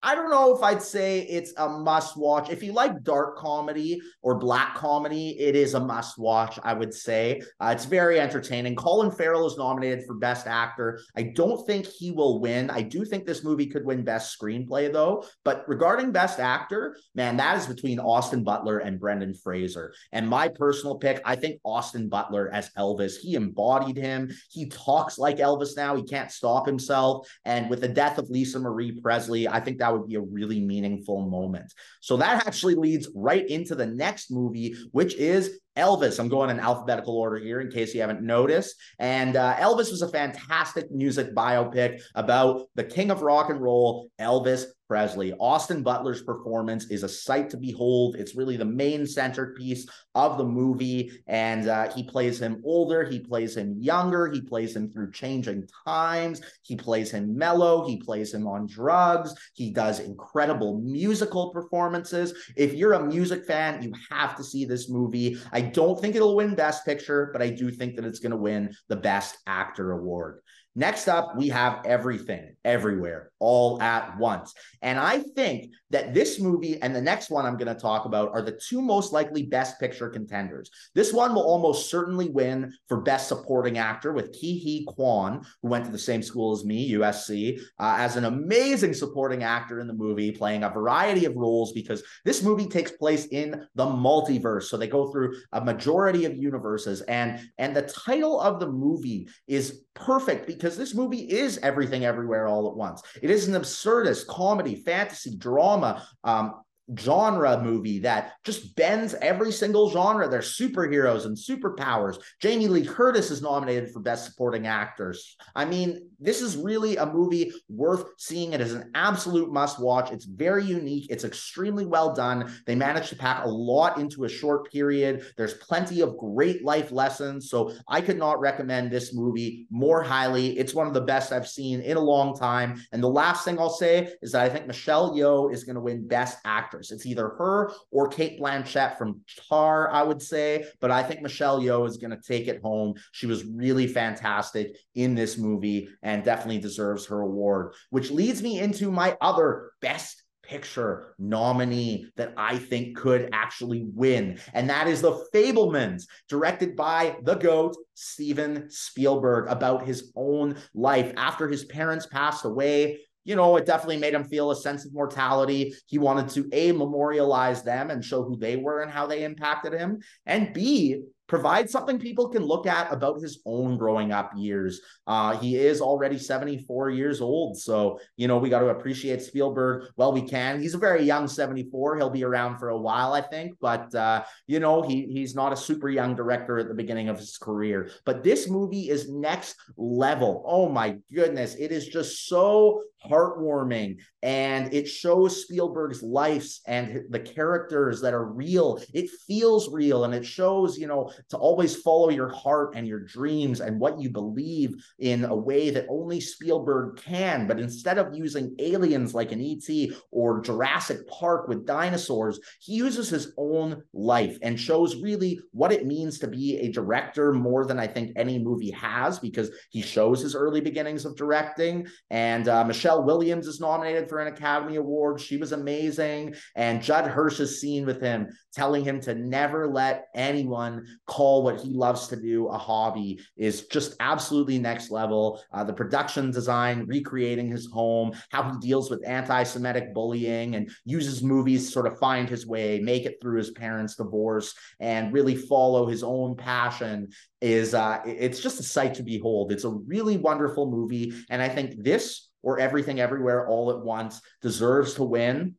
I 0.04 0.16
don't 0.16 0.30
know 0.30 0.54
if 0.54 0.62
I'd 0.62 0.82
say 0.82 1.20
it's 1.20 1.52
a 1.56 1.68
must 1.68 2.16
watch. 2.16 2.50
If 2.50 2.62
you 2.62 2.72
like 2.72 3.04
dark 3.04 3.36
comedy 3.36 4.00
or 4.20 4.36
black 4.36 4.74
comedy, 4.74 5.38
it 5.38 5.54
is 5.54 5.74
a 5.74 5.80
must 5.80 6.18
watch, 6.18 6.58
I 6.64 6.74
would 6.74 6.92
say. 6.92 7.40
Uh, 7.60 7.72
it's 7.74 7.84
very 7.84 8.18
entertaining. 8.18 8.74
Colin 8.74 9.12
Farrell 9.12 9.46
is 9.46 9.56
nominated 9.56 10.04
for 10.04 10.14
Best 10.14 10.48
Actor. 10.48 11.00
I 11.16 11.22
don't 11.34 11.64
think 11.66 11.86
he 11.86 12.10
will 12.10 12.40
win. 12.40 12.68
I 12.68 12.82
do 12.82 13.04
think 13.04 13.26
this 13.26 13.44
movie 13.44 13.66
could 13.66 13.84
win 13.84 14.02
Best 14.02 14.36
Screenplay, 14.36 14.92
though. 14.92 15.24
But 15.44 15.68
regarding 15.68 16.10
Best 16.10 16.40
Actor, 16.40 16.96
man, 17.14 17.36
that 17.36 17.56
is 17.58 17.66
between 17.66 18.00
Austin 18.00 18.42
Butler 18.42 18.78
and 18.78 18.98
Brendan 18.98 19.34
Fraser. 19.34 19.94
And 20.10 20.28
my 20.28 20.48
personal 20.48 20.96
pick, 20.96 21.22
I 21.24 21.36
think 21.36 21.60
Austin 21.64 22.08
Butler 22.08 22.50
as 22.52 22.70
Elvis. 22.76 23.18
He 23.20 23.36
embodied 23.36 23.96
him. 23.96 24.30
He 24.50 24.66
talks 24.66 25.16
like 25.16 25.36
Elvis 25.36 25.76
now. 25.76 25.94
He 25.94 26.02
can't 26.02 26.32
stop 26.32 26.66
himself. 26.66 27.28
And 27.44 27.70
with 27.70 27.80
the 27.80 27.88
death 27.88 28.18
of 28.18 28.30
Lisa 28.30 28.58
Marie 28.58 28.92
Presley, 29.00 29.46
I 29.46 29.60
think 29.60 29.78
that 29.78 29.91
would 29.92 30.08
be 30.08 30.16
a 30.16 30.20
really 30.20 30.60
meaningful 30.60 31.28
moment. 31.28 31.72
So 32.00 32.16
that 32.16 32.46
actually 32.46 32.74
leads 32.74 33.08
right 33.14 33.48
into 33.48 33.74
the 33.74 33.86
next 33.86 34.30
movie, 34.30 34.76
which 34.92 35.14
is 35.14 35.60
Elvis. 35.76 36.18
I'm 36.18 36.28
going 36.28 36.50
in 36.50 36.60
alphabetical 36.60 37.16
order 37.16 37.38
here 37.38 37.60
in 37.60 37.70
case 37.70 37.94
you 37.94 38.00
haven't 38.00 38.22
noticed. 38.22 38.76
And 38.98 39.36
uh, 39.36 39.56
Elvis 39.56 39.90
was 39.90 40.02
a 40.02 40.08
fantastic 40.08 40.90
music 40.90 41.34
biopic 41.34 42.02
about 42.14 42.68
the 42.74 42.84
king 42.84 43.10
of 43.10 43.22
rock 43.22 43.50
and 43.50 43.60
roll, 43.60 44.10
Elvis 44.20 44.64
Presley. 44.92 45.32
Austin 45.40 45.82
Butler's 45.82 46.22
performance 46.22 46.90
is 46.90 47.02
a 47.02 47.08
sight 47.08 47.48
to 47.48 47.56
behold. 47.56 48.14
It's 48.14 48.34
really 48.34 48.58
the 48.58 48.66
main 48.66 49.06
centerpiece 49.06 49.86
of 50.14 50.36
the 50.36 50.44
movie. 50.44 51.10
And 51.26 51.66
uh, 51.66 51.90
he 51.94 52.02
plays 52.02 52.38
him 52.38 52.60
older, 52.62 53.02
he 53.02 53.18
plays 53.18 53.56
him 53.56 53.74
younger, 53.80 54.30
he 54.30 54.42
plays 54.42 54.76
him 54.76 54.90
through 54.90 55.12
changing 55.12 55.66
times, 55.86 56.42
he 56.60 56.76
plays 56.76 57.10
him 57.10 57.34
mellow, 57.34 57.86
he 57.86 58.02
plays 58.02 58.34
him 58.34 58.46
on 58.46 58.66
drugs, 58.66 59.34
he 59.54 59.70
does 59.70 59.98
incredible 59.98 60.78
musical 60.82 61.54
performances. 61.54 62.34
If 62.54 62.74
you're 62.74 62.92
a 62.92 63.02
music 63.02 63.46
fan, 63.46 63.82
you 63.82 63.94
have 64.10 64.36
to 64.36 64.44
see 64.44 64.66
this 64.66 64.90
movie. 64.90 65.38
I 65.52 65.62
don't 65.62 65.98
think 65.98 66.16
it'll 66.16 66.36
win 66.36 66.54
Best 66.54 66.84
Picture, 66.84 67.30
but 67.32 67.40
I 67.40 67.48
do 67.48 67.70
think 67.70 67.96
that 67.96 68.04
it's 68.04 68.18
going 68.18 68.32
to 68.32 68.36
win 68.36 68.76
the 68.88 68.96
Best 68.96 69.38
Actor 69.46 69.92
award. 69.92 70.42
Next 70.74 71.06
up, 71.06 71.36
we 71.36 71.48
have 71.48 71.82
everything, 71.84 72.56
everywhere, 72.64 73.30
all 73.38 73.80
at 73.82 74.16
once. 74.16 74.54
And 74.80 74.98
I 74.98 75.18
think 75.18 75.72
that 75.90 76.14
this 76.14 76.40
movie 76.40 76.80
and 76.80 76.96
the 76.96 77.00
next 77.00 77.28
one 77.28 77.44
I'm 77.44 77.58
going 77.58 77.74
to 77.74 77.80
talk 77.80 78.06
about 78.06 78.30
are 78.30 78.40
the 78.40 78.58
two 78.68 78.80
most 78.80 79.12
likely 79.12 79.42
best 79.42 79.78
picture 79.78 80.08
contenders. 80.08 80.70
This 80.94 81.12
one 81.12 81.34
will 81.34 81.42
almost 81.42 81.90
certainly 81.90 82.30
win 82.30 82.72
for 82.88 83.02
best 83.02 83.28
supporting 83.28 83.76
actor 83.76 84.14
with 84.14 84.32
Ke 84.32 84.62
Huy 84.62 84.86
Quan, 84.86 85.42
who 85.60 85.68
went 85.68 85.84
to 85.84 85.90
the 85.90 85.98
same 85.98 86.22
school 86.22 86.52
as 86.52 86.64
me, 86.64 86.92
USC, 86.92 87.60
uh, 87.78 87.96
as 87.98 88.16
an 88.16 88.24
amazing 88.24 88.94
supporting 88.94 89.42
actor 89.42 89.78
in 89.78 89.86
the 89.86 89.92
movie, 89.92 90.32
playing 90.32 90.64
a 90.64 90.70
variety 90.70 91.26
of 91.26 91.36
roles 91.36 91.72
because 91.72 92.02
this 92.24 92.42
movie 92.42 92.66
takes 92.66 92.92
place 92.92 93.26
in 93.26 93.66
the 93.74 93.84
multiverse. 93.84 94.64
So 94.64 94.78
they 94.78 94.88
go 94.88 95.12
through 95.12 95.36
a 95.52 95.62
majority 95.62 96.24
of 96.24 96.34
universes. 96.34 97.02
And, 97.02 97.40
and 97.58 97.76
the 97.76 97.82
title 97.82 98.40
of 98.40 98.58
the 98.58 98.68
movie 98.68 99.28
is 99.46 99.82
perfect 99.94 100.46
because 100.46 100.61
this 100.70 100.94
movie 100.94 101.30
is 101.30 101.58
everything 101.58 102.04
everywhere 102.04 102.46
all 102.46 102.68
at 102.68 102.76
once. 102.76 103.02
It 103.20 103.30
is 103.30 103.48
an 103.48 103.60
absurdist 103.60 104.26
comedy, 104.26 104.76
fantasy, 104.76 105.36
drama, 105.36 106.06
um, 106.24 106.61
genre 106.98 107.60
movie 107.62 108.00
that 108.00 108.34
just 108.44 108.74
bends 108.76 109.14
every 109.14 109.52
single 109.52 109.90
genre. 109.90 110.28
There's 110.28 110.56
superheroes 110.56 111.26
and 111.26 111.36
superpowers. 111.36 112.18
Jamie 112.40 112.68
Lee 112.68 112.84
Curtis 112.84 113.30
is 113.30 113.42
nominated 113.42 113.90
for 113.90 114.00
Best 114.00 114.26
Supporting 114.26 114.66
Actors. 114.66 115.36
I 115.54 115.64
mean, 115.64 116.10
this 116.18 116.40
is 116.40 116.56
really 116.56 116.96
a 116.96 117.06
movie 117.06 117.52
worth 117.68 118.06
seeing. 118.18 118.52
It 118.52 118.60
is 118.60 118.74
an 118.74 118.90
absolute 118.94 119.52
must 119.52 119.80
watch. 119.80 120.10
It's 120.10 120.24
very 120.24 120.64
unique. 120.64 121.06
It's 121.10 121.24
extremely 121.24 121.86
well 121.86 122.14
done. 122.14 122.52
They 122.66 122.74
managed 122.74 123.08
to 123.10 123.16
pack 123.16 123.44
a 123.44 123.48
lot 123.48 123.98
into 123.98 124.24
a 124.24 124.28
short 124.28 124.70
period. 124.70 125.26
There's 125.36 125.54
plenty 125.54 126.00
of 126.00 126.18
great 126.18 126.64
life 126.64 126.92
lessons. 126.92 127.50
So 127.50 127.72
I 127.88 128.00
could 128.00 128.18
not 128.18 128.40
recommend 128.40 128.90
this 128.90 129.14
movie 129.14 129.66
more 129.70 130.02
highly. 130.02 130.58
It's 130.58 130.74
one 130.74 130.86
of 130.86 130.94
the 130.94 131.00
best 131.00 131.32
I've 131.32 131.48
seen 131.48 131.80
in 131.80 131.96
a 131.96 132.00
long 132.00 132.36
time. 132.36 132.82
And 132.92 133.02
the 133.02 133.08
last 133.08 133.44
thing 133.44 133.58
I'll 133.58 133.70
say 133.70 134.12
is 134.20 134.32
that 134.32 134.42
I 134.44 134.48
think 134.48 134.66
Michelle 134.66 135.14
Yeoh 135.14 135.52
is 135.52 135.64
going 135.64 135.76
to 135.76 135.80
win 135.80 136.06
Best 136.06 136.38
Actor 136.44 136.71
actress. 136.72 136.90
It's 136.90 137.06
either 137.06 137.28
her 137.28 137.72
or 137.90 138.08
Cate 138.08 138.40
Blanchett 138.40 138.96
from 138.96 139.20
Tar, 139.48 139.90
I 139.90 140.02
would 140.02 140.22
say, 140.22 140.64
but 140.80 140.90
I 140.90 141.02
think 141.02 141.22
Michelle 141.22 141.60
Yeoh 141.60 141.86
is 141.86 141.98
going 141.98 142.10
to 142.10 142.20
take 142.22 142.48
it 142.48 142.62
home. 142.62 142.94
She 143.12 143.26
was 143.26 143.44
really 143.44 143.86
fantastic 143.86 144.76
in 144.94 145.14
this 145.14 145.36
movie 145.38 145.88
and 146.02 146.24
definitely 146.24 146.60
deserves 146.60 147.06
her 147.06 147.20
award, 147.20 147.74
which 147.90 148.10
leads 148.10 148.42
me 148.42 148.60
into 148.60 148.90
my 148.90 149.16
other 149.20 149.72
best 149.80 150.22
picture 150.42 151.14
nominee 151.18 152.06
that 152.16 152.34
I 152.36 152.58
think 152.58 152.96
could 152.96 153.30
actually 153.32 153.86
win. 153.94 154.38
And 154.52 154.68
that 154.70 154.88
is 154.88 155.00
The 155.00 155.24
Fabelmans, 155.32 156.04
directed 156.28 156.74
by 156.74 157.16
the 157.22 157.36
GOAT, 157.36 157.76
Steven 157.94 158.68
Spielberg, 158.68 159.48
about 159.48 159.86
his 159.86 160.12
own 160.16 160.56
life. 160.74 161.12
After 161.16 161.48
his 161.48 161.64
parents 161.64 162.06
passed 162.06 162.44
away, 162.44 163.00
you 163.24 163.36
know, 163.36 163.56
it 163.56 163.66
definitely 163.66 163.98
made 163.98 164.14
him 164.14 164.24
feel 164.24 164.50
a 164.50 164.56
sense 164.56 164.84
of 164.84 164.92
mortality. 164.94 165.74
He 165.86 165.98
wanted 165.98 166.28
to 166.30 166.48
A, 166.52 166.72
memorialize 166.72 167.62
them 167.62 167.90
and 167.90 168.04
show 168.04 168.22
who 168.22 168.36
they 168.36 168.56
were 168.56 168.82
and 168.82 168.90
how 168.90 169.06
they 169.06 169.24
impacted 169.24 169.72
him, 169.72 170.00
and 170.26 170.52
B, 170.52 171.02
provide 171.32 171.70
something 171.70 171.98
people 171.98 172.28
can 172.28 172.44
look 172.44 172.66
at 172.66 172.92
about 172.92 173.18
his 173.18 173.40
own 173.46 173.78
growing 173.78 174.12
up 174.12 174.30
years. 174.36 174.82
Uh, 175.06 175.34
he 175.38 175.56
is 175.56 175.80
already 175.80 176.18
74 176.18 176.90
years 176.90 177.22
old. 177.22 177.56
So, 177.56 177.98
you 178.18 178.28
know, 178.28 178.36
we 178.36 178.50
got 178.50 178.60
to 178.60 178.68
appreciate 178.68 179.22
Spielberg 179.22 179.86
well 179.96 180.12
we 180.12 180.20
can. 180.20 180.60
He's 180.60 180.74
a 180.74 180.78
very 180.78 181.04
young 181.04 181.26
74. 181.26 181.96
He'll 181.96 182.10
be 182.10 182.22
around 182.22 182.58
for 182.58 182.68
a 182.68 182.76
while, 182.76 183.14
I 183.14 183.22
think. 183.22 183.54
But, 183.62 183.94
uh, 183.94 184.24
you 184.46 184.60
know, 184.60 184.82
he, 184.82 185.06
he's 185.06 185.34
not 185.34 185.54
a 185.54 185.56
super 185.56 185.88
young 185.88 186.14
director 186.14 186.58
at 186.58 186.68
the 186.68 186.74
beginning 186.74 187.08
of 187.08 187.18
his 187.18 187.38
career. 187.38 187.88
But 188.04 188.22
this 188.22 188.50
movie 188.50 188.90
is 188.90 189.10
next 189.10 189.56
level. 189.78 190.44
Oh, 190.46 190.68
my 190.68 190.98
goodness. 191.14 191.54
It 191.54 191.72
is 191.72 191.88
just 191.88 192.28
so 192.28 192.82
heartwarming 193.08 193.98
and 194.22 194.72
it 194.72 194.86
shows 194.86 195.42
Spielberg's 195.42 196.02
lives 196.02 196.60
and 196.66 197.02
the 197.10 197.18
characters 197.18 198.00
that 198.00 198.14
are 198.14 198.24
real. 198.24 198.80
It 198.94 199.10
feels 199.26 199.72
real 199.72 200.04
and 200.04 200.14
it 200.14 200.24
shows, 200.24 200.78
you 200.78 200.86
know, 200.86 201.10
to 201.30 201.36
always 201.36 201.76
follow 201.76 202.10
your 202.10 202.28
heart 202.28 202.74
and 202.76 202.86
your 202.86 203.00
dreams 203.00 203.60
and 203.60 203.80
what 203.80 204.00
you 204.00 204.10
believe 204.10 204.76
in 205.00 205.24
a 205.24 205.34
way 205.34 205.70
that 205.70 205.86
only 205.88 206.20
Spielberg 206.20 207.02
can. 207.02 207.48
But 207.48 207.58
instead 207.58 207.98
of 207.98 208.14
using 208.14 208.54
aliens 208.60 209.12
like 209.12 209.32
an 209.32 209.40
ET 209.40 209.96
or 210.12 210.40
Jurassic 210.40 211.08
Park 211.08 211.48
with 211.48 211.66
dinosaurs, 211.66 212.38
he 212.60 212.74
uses 212.74 213.08
his 213.08 213.32
own 213.36 213.82
life 213.92 214.38
and 214.42 214.58
shows 214.58 215.02
really 215.02 215.40
what 215.50 215.72
it 215.72 215.86
means 215.86 216.20
to 216.20 216.28
be 216.28 216.58
a 216.58 216.70
director 216.70 217.32
more 217.32 217.66
than 217.66 217.80
I 217.80 217.88
think 217.88 218.12
any 218.14 218.38
movie 218.38 218.70
has 218.70 219.18
because 219.18 219.50
he 219.70 219.82
shows 219.82 220.20
his 220.20 220.36
early 220.36 220.60
beginnings 220.60 221.04
of 221.04 221.16
directing. 221.16 221.88
And 222.10 222.46
uh, 222.46 222.64
Michelle 222.64 222.91
Williams 223.00 223.46
is 223.46 223.60
nominated 223.60 224.08
for 224.08 224.20
an 224.20 224.32
Academy 224.32 224.76
Award. 224.76 225.20
She 225.20 225.36
was 225.36 225.52
amazing. 225.52 226.34
And 226.56 226.82
Judd 226.82 227.06
Hirsch's 227.06 227.60
scene 227.60 227.86
with 227.86 228.00
him, 228.00 228.28
telling 228.52 228.84
him 228.84 229.00
to 229.00 229.14
never 229.14 229.66
let 229.66 230.08
anyone 230.14 230.86
call 231.06 231.42
what 231.42 231.60
he 231.60 231.72
loves 231.72 232.08
to 232.08 232.16
do 232.16 232.48
a 232.48 232.58
hobby, 232.58 233.20
is 233.36 233.66
just 233.66 233.96
absolutely 234.00 234.58
next 234.58 234.90
level. 234.90 235.42
Uh, 235.52 235.64
the 235.64 235.72
production 235.72 236.30
design, 236.30 236.84
recreating 236.86 237.48
his 237.48 237.70
home, 237.70 238.12
how 238.30 238.50
he 238.50 238.58
deals 238.58 238.90
with 238.90 239.06
anti 239.06 239.42
Semitic 239.42 239.94
bullying 239.94 240.54
and 240.54 240.70
uses 240.84 241.22
movies 241.22 241.66
to 241.66 241.72
sort 241.72 241.86
of 241.86 241.98
find 241.98 242.28
his 242.28 242.46
way, 242.46 242.80
make 242.80 243.04
it 243.04 243.18
through 243.20 243.38
his 243.38 243.50
parents' 243.50 243.96
divorce, 243.96 244.54
and 244.80 245.12
really 245.12 245.36
follow 245.36 245.86
his 245.86 246.02
own 246.02 246.36
passion 246.36 247.08
is 247.42 247.74
uh, 247.74 248.00
it's 248.06 248.40
just 248.40 248.60
a 248.60 248.62
sight 248.62 248.94
to 248.94 249.02
behold. 249.02 249.52
It's 249.52 249.64
a 249.64 249.70
really 249.70 250.16
wonderful 250.16 250.70
movie. 250.70 251.12
And 251.28 251.42
I 251.42 251.48
think 251.48 251.82
this 251.82 252.28
or 252.42 252.58
Everything 252.58 253.00
Everywhere 253.00 253.46
All 253.46 253.70
at 253.70 253.80
Once 253.80 254.20
deserves 254.40 254.94
to 254.94 255.04
win. 255.04 255.54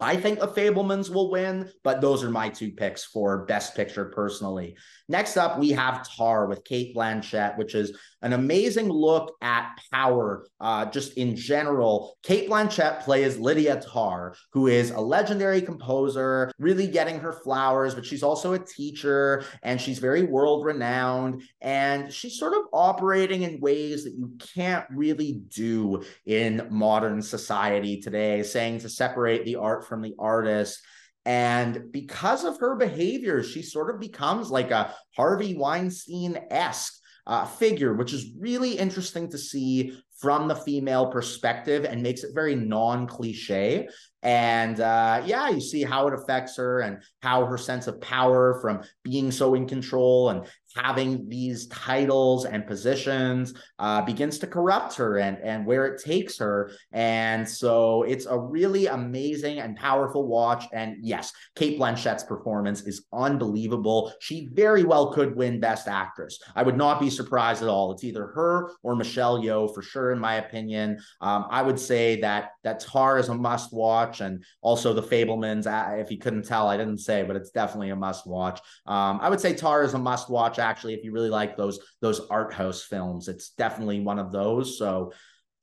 I 0.00 0.16
think 0.16 0.38
The 0.38 0.46
Fabelmans 0.46 1.10
will 1.10 1.30
win, 1.30 1.70
but 1.82 2.00
those 2.00 2.22
are 2.22 2.30
my 2.30 2.50
two 2.50 2.70
picks 2.70 3.04
for 3.04 3.44
Best 3.46 3.74
Picture 3.74 4.04
personally. 4.04 4.76
Next 5.08 5.36
up, 5.36 5.58
we 5.58 5.70
have 5.70 6.08
Tar 6.08 6.46
with 6.46 6.62
Cate 6.62 6.94
Blanchett, 6.94 7.58
which 7.58 7.74
is 7.74 7.98
an 8.22 8.32
amazing 8.32 8.88
look 8.88 9.36
at 9.40 9.78
power 9.92 10.46
uh, 10.60 10.86
just 10.86 11.16
in 11.16 11.36
general. 11.36 12.16
Cate 12.22 12.48
Blanchett 12.48 13.00
plays 13.02 13.38
Lydia 13.38 13.80
Tar, 13.80 14.34
who 14.52 14.66
is 14.66 14.90
a 14.90 15.00
legendary 15.00 15.62
composer, 15.62 16.50
really 16.58 16.86
getting 16.86 17.20
her 17.20 17.32
flowers, 17.32 17.94
but 17.94 18.04
she's 18.04 18.22
also 18.22 18.54
a 18.54 18.58
teacher 18.58 19.44
and 19.62 19.80
she's 19.80 19.98
very 19.98 20.22
world 20.22 20.64
renowned. 20.64 21.42
And 21.60 22.12
she's 22.12 22.38
sort 22.38 22.54
of 22.54 22.62
operating 22.72 23.42
in 23.42 23.60
ways 23.60 24.04
that 24.04 24.14
you 24.14 24.36
can't 24.54 24.86
really 24.90 25.42
do 25.48 26.02
in 26.26 26.66
modern 26.70 27.22
society 27.22 28.00
today, 28.00 28.42
saying 28.42 28.80
to 28.80 28.88
separate 28.88 29.44
the 29.44 29.56
art 29.56 29.86
from 29.86 30.02
the 30.02 30.14
artist. 30.18 30.80
And 31.24 31.92
because 31.92 32.44
of 32.44 32.58
her 32.60 32.74
behavior, 32.76 33.42
she 33.42 33.62
sort 33.62 33.94
of 33.94 34.00
becomes 34.00 34.50
like 34.50 34.70
a 34.70 34.94
Harvey 35.14 35.56
Weinstein 35.56 36.38
esque 36.50 36.94
uh, 37.28 37.44
figure, 37.44 37.94
which 37.94 38.12
is 38.12 38.32
really 38.40 38.72
interesting 38.72 39.30
to 39.30 39.38
see 39.38 39.96
from 40.18 40.48
the 40.48 40.56
female 40.56 41.06
perspective 41.06 41.84
and 41.84 42.02
makes 42.02 42.24
it 42.24 42.34
very 42.34 42.56
non 42.56 43.06
cliche. 43.06 43.88
And 44.22 44.80
uh, 44.80 45.22
yeah, 45.24 45.48
you 45.48 45.60
see 45.60 45.82
how 45.82 46.08
it 46.08 46.14
affects 46.14 46.56
her 46.56 46.80
and 46.80 47.02
how 47.22 47.44
her 47.46 47.58
sense 47.58 47.86
of 47.86 48.00
power 48.00 48.58
from 48.60 48.82
being 49.04 49.30
so 49.30 49.54
in 49.54 49.66
control 49.66 50.30
and 50.30 50.46
having 50.76 51.28
these 51.28 51.66
titles 51.68 52.44
and 52.44 52.66
positions 52.66 53.54
uh, 53.78 54.02
begins 54.02 54.38
to 54.38 54.46
corrupt 54.46 54.94
her 54.94 55.18
and, 55.18 55.38
and 55.38 55.66
where 55.66 55.86
it 55.86 56.02
takes 56.02 56.38
her. 56.38 56.70
And 56.92 57.48
so 57.48 58.02
it's 58.02 58.26
a 58.26 58.38
really 58.38 58.86
amazing 58.86 59.58
and 59.60 59.76
powerful 59.76 60.26
watch. 60.26 60.64
And 60.72 60.96
yes, 61.00 61.32
Cate 61.56 61.78
Blanchett's 61.78 62.24
performance 62.24 62.82
is 62.82 63.06
unbelievable. 63.12 64.12
She 64.20 64.48
very 64.52 64.84
well 64.84 65.12
could 65.12 65.36
win 65.36 65.60
Best 65.60 65.88
Actress. 65.88 66.38
I 66.54 66.62
would 66.62 66.76
not 66.76 67.00
be 67.00 67.10
surprised 67.10 67.62
at 67.62 67.68
all. 67.68 67.92
It's 67.92 68.04
either 68.04 68.26
her 68.28 68.70
or 68.82 68.94
Michelle 68.94 69.40
Yeoh 69.40 69.72
for 69.74 69.82
sure, 69.82 70.12
in 70.12 70.18
my 70.18 70.34
opinion. 70.34 70.98
Um, 71.20 71.46
I 71.50 71.62
would 71.62 71.80
say 71.80 72.20
that 72.20 72.50
that 72.62 72.80
Tar 72.80 73.18
is 73.18 73.28
a 73.28 73.34
must 73.34 73.72
watch, 73.72 74.07
and 74.20 74.44
also 74.60 74.92
The 74.92 75.02
Fabelmans. 75.02 75.66
Uh, 75.66 75.96
if 75.96 76.10
you 76.10 76.18
couldn't 76.18 76.44
tell, 76.44 76.68
I 76.68 76.76
didn't 76.76 76.98
say, 76.98 77.22
but 77.22 77.36
it's 77.36 77.50
definitely 77.50 77.90
a 77.90 77.96
must 77.96 78.26
watch. 78.26 78.60
Um, 78.86 79.18
I 79.20 79.28
would 79.28 79.40
say 79.40 79.54
Tar 79.54 79.82
is 79.82 79.94
a 79.94 79.98
must 79.98 80.28
watch 80.28 80.58
actually 80.58 80.94
if 80.94 81.04
you 81.04 81.12
really 81.12 81.30
like 81.30 81.56
those 81.56 81.78
those 82.00 82.20
art 82.28 82.52
house 82.52 82.82
films 82.82 83.28
it's 83.28 83.50
definitely 83.50 84.00
one 84.00 84.18
of 84.18 84.32
those 84.32 84.78
so 84.78 85.12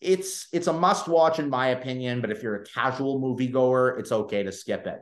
it's 0.01 0.47
it's 0.51 0.67
a 0.67 0.73
must 0.73 1.07
watch 1.07 1.39
in 1.39 1.49
my 1.49 1.67
opinion 1.69 2.21
but 2.21 2.31
if 2.31 2.43
you're 2.43 2.61
a 2.61 2.65
casual 2.65 3.19
moviegoer 3.19 3.99
it's 3.99 4.11
okay 4.11 4.43
to 4.43 4.51
skip 4.51 4.85
it 4.87 4.99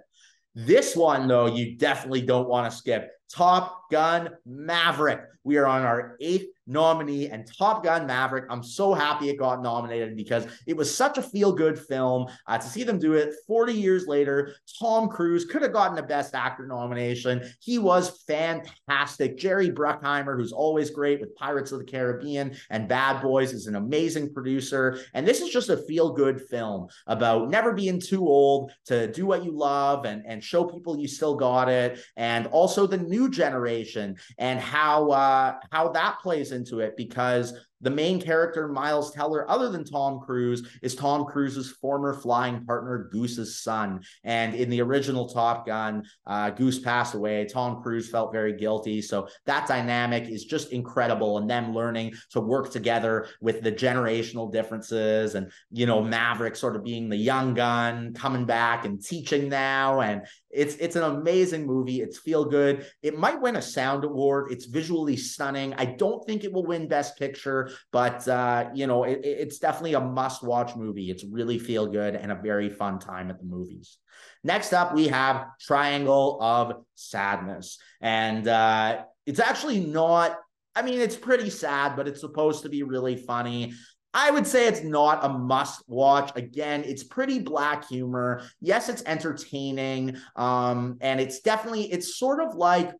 this 0.55 0.95
one 0.95 1.27
though 1.27 1.47
you 1.47 1.77
definitely 1.77 2.21
don't 2.21 2.47
want 2.47 2.71
to 2.71 2.77
skip 2.77 3.09
top 3.33 3.89
gun 3.89 4.29
maverick 4.45 5.21
we 5.43 5.57
are 5.57 5.65
on 5.65 5.81
our 5.81 6.15
eighth 6.21 6.47
nominee 6.65 7.27
and 7.27 7.45
Top 7.45 7.83
Gun 7.83 8.07
Maverick. 8.07 8.45
I'm 8.49 8.63
so 8.63 8.93
happy 8.93 9.29
it 9.29 9.37
got 9.37 9.61
nominated 9.61 10.15
because 10.15 10.47
it 10.65 10.77
was 10.77 10.93
such 10.93 11.17
a 11.17 11.21
feel 11.21 11.51
good 11.51 11.77
film. 11.77 12.27
Uh, 12.47 12.57
to 12.57 12.65
see 12.65 12.83
them 12.83 12.99
do 12.99 13.13
it 13.13 13.33
40 13.45 13.73
years 13.73 14.07
later, 14.07 14.55
Tom 14.79 15.09
Cruise 15.09 15.43
could 15.43 15.61
have 15.61 15.73
gotten 15.73 15.97
a 15.97 16.03
Best 16.03 16.35
Actor 16.35 16.67
nomination. 16.67 17.43
He 17.59 17.79
was 17.79 18.23
fantastic. 18.25 19.37
Jerry 19.37 19.69
Bruckheimer, 19.69 20.37
who's 20.37 20.53
always 20.53 20.89
great 20.89 21.19
with 21.19 21.35
Pirates 21.35 21.73
of 21.73 21.79
the 21.79 21.85
Caribbean 21.85 22.55
and 22.69 22.87
Bad 22.87 23.21
Boys, 23.21 23.51
is 23.51 23.67
an 23.67 23.75
amazing 23.75 24.33
producer. 24.33 24.99
And 25.13 25.27
this 25.27 25.41
is 25.41 25.49
just 25.49 25.69
a 25.69 25.77
feel 25.77 26.13
good 26.13 26.39
film 26.41 26.87
about 27.07 27.49
never 27.49 27.73
being 27.73 27.99
too 27.99 28.25
old 28.25 28.71
to 28.85 29.11
do 29.11 29.25
what 29.25 29.43
you 29.43 29.51
love 29.51 30.05
and, 30.05 30.23
and 30.25 30.41
show 30.41 30.63
people 30.63 30.97
you 30.97 31.09
still 31.09 31.35
got 31.35 31.67
it. 31.67 31.99
And 32.15 32.47
also 32.47 32.87
the 32.87 32.97
new 32.97 33.22
generation 33.29 34.17
and 34.37 34.59
how, 34.59 35.11
uh, 35.11 35.59
how 35.71 35.89
that 35.89 36.19
plays 36.21 36.51
into 36.51 36.79
it 36.79 36.95
because 36.97 37.53
the 37.83 37.89
main 37.89 38.19
character, 38.19 38.67
Miles 38.67 39.11
Teller, 39.11 39.49
other 39.49 39.69
than 39.69 39.83
Tom 39.83 40.19
Cruise, 40.19 40.67
is 40.81 40.95
Tom 40.95 41.25
Cruise's 41.25 41.71
former 41.71 42.13
flying 42.13 42.65
partner, 42.65 43.09
Goose's 43.11 43.61
son. 43.61 44.01
And 44.23 44.55
in 44.55 44.69
the 44.69 44.81
original 44.81 45.27
Top 45.27 45.67
Gun, 45.67 46.03
uh, 46.25 46.49
Goose 46.51 46.79
passed 46.79 47.13
away. 47.13 47.45
Tom 47.45 47.83
Cruise 47.83 48.09
felt 48.09 48.31
very 48.31 48.53
guilty. 48.53 49.01
So 49.01 49.27
that 49.45 49.67
dynamic 49.67 50.29
is 50.29 50.45
just 50.45 50.71
incredible. 50.71 51.37
And 51.37 51.49
them 51.49 51.73
learning 51.73 52.13
to 52.31 52.39
work 52.39 52.71
together 52.71 53.27
with 53.41 53.61
the 53.61 53.71
generational 53.71 54.51
differences 54.51 55.35
and, 55.35 55.51
you 55.69 55.85
know, 55.85 56.01
Maverick 56.01 56.55
sort 56.55 56.75
of 56.75 56.83
being 56.83 57.09
the 57.09 57.17
young 57.17 57.53
gun 57.53 58.13
coming 58.13 58.45
back 58.45 58.85
and 58.85 59.03
teaching 59.03 59.49
now. 59.49 59.99
And 59.99 60.25
it's 60.53 60.75
it's 60.75 60.95
an 60.95 61.03
amazing 61.03 61.65
movie. 61.65 62.01
It's 62.01 62.19
feel 62.19 62.45
good. 62.45 62.85
It 63.01 63.17
might 63.17 63.41
win 63.41 63.55
a 63.55 63.61
sound 63.61 64.03
award. 64.03 64.51
It's 64.51 64.65
visually 64.65 65.17
stunning. 65.17 65.73
I 65.75 65.85
don't 65.85 66.25
think 66.25 66.43
it 66.43 66.53
will 66.53 66.65
win 66.65 66.87
Best 66.87 67.17
Picture, 67.17 67.71
but 67.91 68.27
uh, 68.27 68.69
you 68.73 68.87
know, 68.87 69.03
it, 69.03 69.21
it's 69.23 69.59
definitely 69.59 69.93
a 69.93 70.01
must-watch 70.01 70.75
movie. 70.75 71.09
It's 71.09 71.23
really 71.23 71.59
feel 71.59 71.87
good 71.87 72.15
and 72.15 72.31
a 72.31 72.35
very 72.35 72.69
fun 72.69 72.99
time 72.99 73.29
at 73.29 73.39
the 73.39 73.45
movies. 73.45 73.97
Next 74.43 74.73
up, 74.73 74.93
we 74.93 75.07
have 75.07 75.47
Triangle 75.59 76.37
of 76.41 76.83
Sadness, 76.95 77.77
and 78.01 78.47
uh, 78.47 79.03
it's 79.25 79.39
actually 79.39 79.79
not. 79.79 80.37
I 80.75 80.81
mean, 80.81 80.99
it's 80.99 81.15
pretty 81.15 81.49
sad, 81.49 81.95
but 81.95 82.07
it's 82.07 82.19
supposed 82.19 82.63
to 82.63 82.69
be 82.69 82.83
really 82.83 83.15
funny. 83.15 83.73
I 84.15 84.29
would 84.29 84.45
say 84.45 84.67
it's 84.67 84.83
not 84.83 85.25
a 85.25 85.29
must 85.29 85.83
watch. 85.87 86.31
Again, 86.35 86.83
it's 86.83 87.03
pretty 87.03 87.39
black 87.39 87.87
humor. 87.87 88.43
Yes, 88.61 88.87
it's 88.87 89.03
entertaining. 89.05 90.17
Um, 90.35 90.97
and 91.01 91.19
it's 91.19 91.39
definitely, 91.41 91.91
it's 91.91 92.17
sort 92.17 92.39
of 92.39 92.53
like 92.55 92.91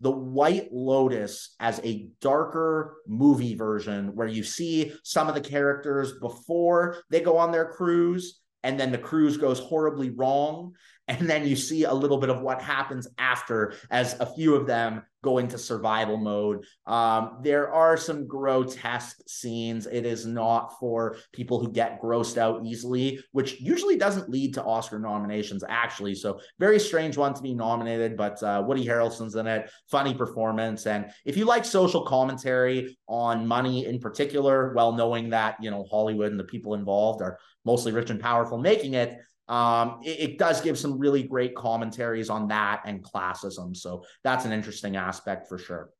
the 0.00 0.10
White 0.10 0.68
Lotus 0.72 1.54
as 1.60 1.80
a 1.84 2.08
darker 2.20 2.98
movie 3.06 3.54
version 3.54 4.14
where 4.14 4.28
you 4.28 4.44
see 4.44 4.92
some 5.02 5.28
of 5.28 5.34
the 5.34 5.40
characters 5.40 6.12
before 6.20 6.98
they 7.10 7.20
go 7.20 7.36
on 7.36 7.50
their 7.50 7.66
cruise 7.66 8.40
and 8.62 8.78
then 8.78 8.92
the 8.92 8.98
cruise 8.98 9.36
goes 9.36 9.60
horribly 9.60 10.10
wrong 10.10 10.74
and 11.08 11.28
then 11.28 11.46
you 11.46 11.56
see 11.56 11.84
a 11.84 11.92
little 11.92 12.18
bit 12.18 12.28
of 12.28 12.42
what 12.42 12.60
happens 12.60 13.08
after 13.18 13.72
as 13.90 14.18
a 14.20 14.26
few 14.26 14.54
of 14.54 14.66
them 14.66 15.02
go 15.22 15.38
into 15.38 15.58
survival 15.58 16.16
mode. 16.16 16.64
Um, 16.86 17.38
there 17.42 17.72
are 17.72 17.96
some 17.96 18.26
grotesque 18.28 19.18
scenes. 19.26 19.86
It 19.86 20.06
is 20.06 20.24
not 20.26 20.78
for 20.78 21.16
people 21.32 21.58
who 21.58 21.72
get 21.72 22.00
grossed 22.00 22.38
out 22.38 22.64
easily, 22.64 23.20
which 23.32 23.60
usually 23.60 23.96
doesn't 23.96 24.30
lead 24.30 24.54
to 24.54 24.62
Oscar 24.62 25.00
nominations, 25.00 25.64
actually. 25.68 26.14
So, 26.14 26.38
very 26.60 26.78
strange 26.78 27.16
one 27.16 27.34
to 27.34 27.42
be 27.42 27.52
nominated, 27.52 28.16
but 28.16 28.40
uh, 28.44 28.62
Woody 28.64 28.86
Harrelson's 28.86 29.34
in 29.34 29.48
it. 29.48 29.70
Funny 29.90 30.14
performance. 30.14 30.86
And 30.86 31.10
if 31.24 31.36
you 31.36 31.46
like 31.46 31.64
social 31.64 32.02
commentary 32.02 32.96
on 33.08 33.44
money 33.44 33.86
in 33.86 33.98
particular, 33.98 34.72
well, 34.74 34.92
knowing 34.92 35.30
that, 35.30 35.56
you 35.60 35.70
know, 35.72 35.84
Hollywood 35.90 36.30
and 36.30 36.38
the 36.38 36.44
people 36.44 36.74
involved 36.74 37.22
are 37.22 37.38
mostly 37.68 37.92
rich 37.92 38.08
and 38.08 38.18
powerful 38.18 38.56
making 38.56 38.94
it, 38.94 39.18
um, 39.46 40.00
it, 40.02 40.20
it, 40.20 40.38
does 40.38 40.60
give 40.62 40.78
some 40.78 40.98
really 40.98 41.22
great 41.22 41.54
commentaries 41.54 42.30
on 42.30 42.48
that 42.48 42.82
and 42.86 43.04
classism. 43.04 43.76
So 43.76 44.04
that's 44.24 44.46
an 44.46 44.52
interesting 44.52 44.96
aspect 44.96 45.48
for 45.48 45.58
sure. 45.58 45.90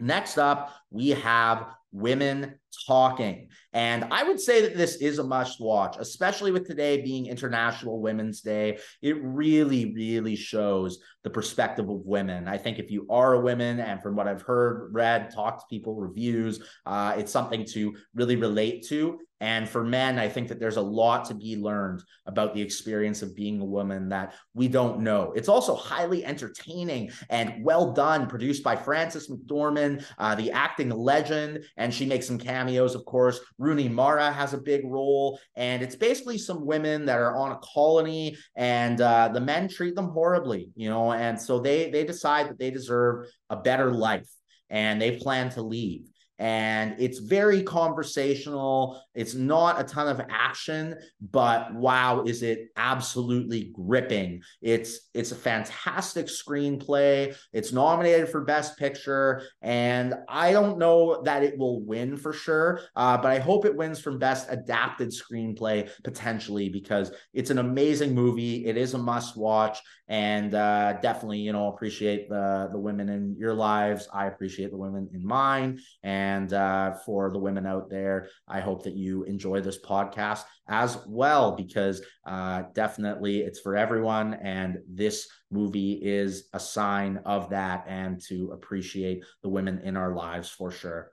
Next 0.00 0.38
up, 0.38 0.74
we 0.90 1.10
have 1.10 1.66
women 1.92 2.58
talking. 2.86 3.48
And 3.72 4.04
I 4.10 4.22
would 4.22 4.40
say 4.40 4.62
that 4.62 4.76
this 4.76 4.96
is 4.96 5.18
a 5.18 5.24
must 5.24 5.60
watch, 5.60 5.96
especially 5.98 6.52
with 6.52 6.66
today 6.66 7.02
being 7.02 7.26
International 7.26 8.00
Women's 8.00 8.40
Day. 8.40 8.78
It 9.02 9.22
really, 9.22 9.92
really 9.94 10.36
shows 10.36 10.98
the 11.22 11.30
perspective 11.30 11.88
of 11.88 12.06
women. 12.06 12.48
I 12.48 12.56
think 12.56 12.78
if 12.78 12.90
you 12.90 13.06
are 13.10 13.34
a 13.34 13.40
woman, 13.40 13.80
and 13.80 14.02
from 14.02 14.16
what 14.16 14.28
I've 14.28 14.42
heard, 14.42 14.90
read, 14.92 15.30
talked 15.30 15.60
to 15.60 15.66
people, 15.68 15.96
reviews, 15.96 16.60
uh, 16.86 17.14
it's 17.18 17.32
something 17.32 17.64
to 17.66 17.94
really 18.14 18.36
relate 18.36 18.86
to. 18.88 19.18
And 19.40 19.68
for 19.68 19.84
men, 19.84 20.18
I 20.18 20.28
think 20.28 20.48
that 20.48 20.58
there's 20.58 20.78
a 20.78 20.82
lot 20.82 21.26
to 21.26 21.34
be 21.34 21.56
learned 21.56 22.02
about 22.26 22.54
the 22.54 22.60
experience 22.60 23.22
of 23.22 23.36
being 23.36 23.60
a 23.60 23.64
woman 23.64 24.08
that 24.08 24.34
we 24.52 24.66
don't 24.66 25.00
know. 25.00 25.32
It's 25.36 25.48
also 25.48 25.76
highly 25.76 26.24
entertaining 26.24 27.12
and 27.30 27.64
well 27.64 27.92
done, 27.92 28.26
produced 28.26 28.64
by 28.64 28.74
Frances 28.74 29.30
McDormand, 29.30 30.04
uh, 30.18 30.34
the 30.34 30.50
acting 30.50 30.90
legend, 30.90 31.64
and 31.76 31.94
she 31.94 32.04
makes 32.04 32.26
some 32.26 32.38
cameos, 32.58 32.94
of 32.94 33.04
course. 33.04 33.40
Rooney 33.58 33.88
Mara 33.88 34.32
has 34.32 34.54
a 34.54 34.58
big 34.58 34.82
role, 34.84 35.38
and 35.56 35.82
it's 35.82 35.96
basically 35.96 36.38
some 36.38 36.64
women 36.64 37.06
that 37.06 37.18
are 37.18 37.36
on 37.36 37.52
a 37.52 37.58
colony, 37.74 38.36
and 38.56 39.00
uh, 39.00 39.28
the 39.28 39.40
men 39.40 39.68
treat 39.68 39.94
them 39.94 40.10
horribly, 40.10 40.70
you 40.74 40.88
know, 40.88 41.12
and 41.12 41.40
so 41.40 41.58
they 41.58 41.90
they 41.90 42.04
decide 42.04 42.48
that 42.48 42.58
they 42.58 42.70
deserve 42.70 43.26
a 43.50 43.56
better 43.56 43.92
life, 43.92 44.28
and 44.70 45.00
they 45.00 45.16
plan 45.16 45.50
to 45.50 45.62
leave 45.62 46.06
and 46.38 46.94
it's 46.98 47.18
very 47.18 47.62
conversational. 47.62 49.02
It's 49.14 49.34
not 49.34 49.80
a 49.80 49.84
ton 49.84 50.08
of 50.08 50.20
action, 50.30 50.96
but 51.20 51.74
wow, 51.74 52.22
is 52.22 52.42
it 52.42 52.68
absolutely 52.76 53.72
gripping. 53.74 54.42
It's 54.62 55.08
it's 55.14 55.32
a 55.32 55.36
fantastic 55.36 56.26
screenplay. 56.26 57.34
It's 57.52 57.72
nominated 57.72 58.28
for 58.28 58.42
Best 58.42 58.78
Picture, 58.78 59.42
and 59.62 60.14
I 60.28 60.52
don't 60.52 60.78
know 60.78 61.22
that 61.22 61.42
it 61.42 61.58
will 61.58 61.82
win 61.82 62.16
for 62.16 62.32
sure, 62.32 62.80
uh, 62.94 63.16
but 63.16 63.32
I 63.32 63.38
hope 63.38 63.64
it 63.64 63.76
wins 63.76 64.00
from 64.00 64.18
Best 64.18 64.46
Adapted 64.50 65.10
Screenplay 65.10 65.90
potentially 66.04 66.68
because 66.68 67.12
it's 67.34 67.50
an 67.50 67.58
amazing 67.58 68.14
movie. 68.14 68.66
It 68.66 68.76
is 68.76 68.94
a 68.94 68.98
must 68.98 69.36
watch, 69.36 69.78
and 70.08 70.54
uh, 70.54 70.94
definitely 71.02 71.38
you 71.38 71.52
know 71.52 71.68
appreciate 71.68 72.28
the 72.28 72.68
the 72.72 72.78
women 72.78 73.08
in 73.08 73.36
your 73.38 73.54
lives. 73.54 74.08
I 74.12 74.26
appreciate 74.26 74.70
the 74.70 74.76
women 74.76 75.08
in 75.12 75.24
mine, 75.24 75.80
and 76.02 76.52
uh, 76.52 76.94
for 77.04 77.30
the 77.30 77.38
women 77.38 77.66
out 77.66 77.90
there, 77.90 78.28
I 78.46 78.60
hope 78.60 78.84
that 78.84 78.96
you 78.96 79.24
enjoy 79.24 79.60
this 79.60 79.80
podcast 79.80 80.44
as 80.68 80.98
well 81.06 81.52
because 81.52 82.02
uh, 82.26 82.62
definitely 82.74 83.40
it's 83.40 83.60
for 83.60 83.76
everyone, 83.76 84.34
and 84.34 84.78
this 84.88 85.28
movie 85.50 86.00
is 86.02 86.48
a 86.52 86.60
sign 86.60 87.20
of 87.24 87.50
that, 87.50 87.84
and 87.86 88.20
to 88.28 88.50
appreciate 88.52 89.24
the 89.42 89.48
women 89.48 89.80
in 89.84 89.96
our 89.96 90.14
lives 90.14 90.50
for 90.50 90.70
sure. 90.70 91.10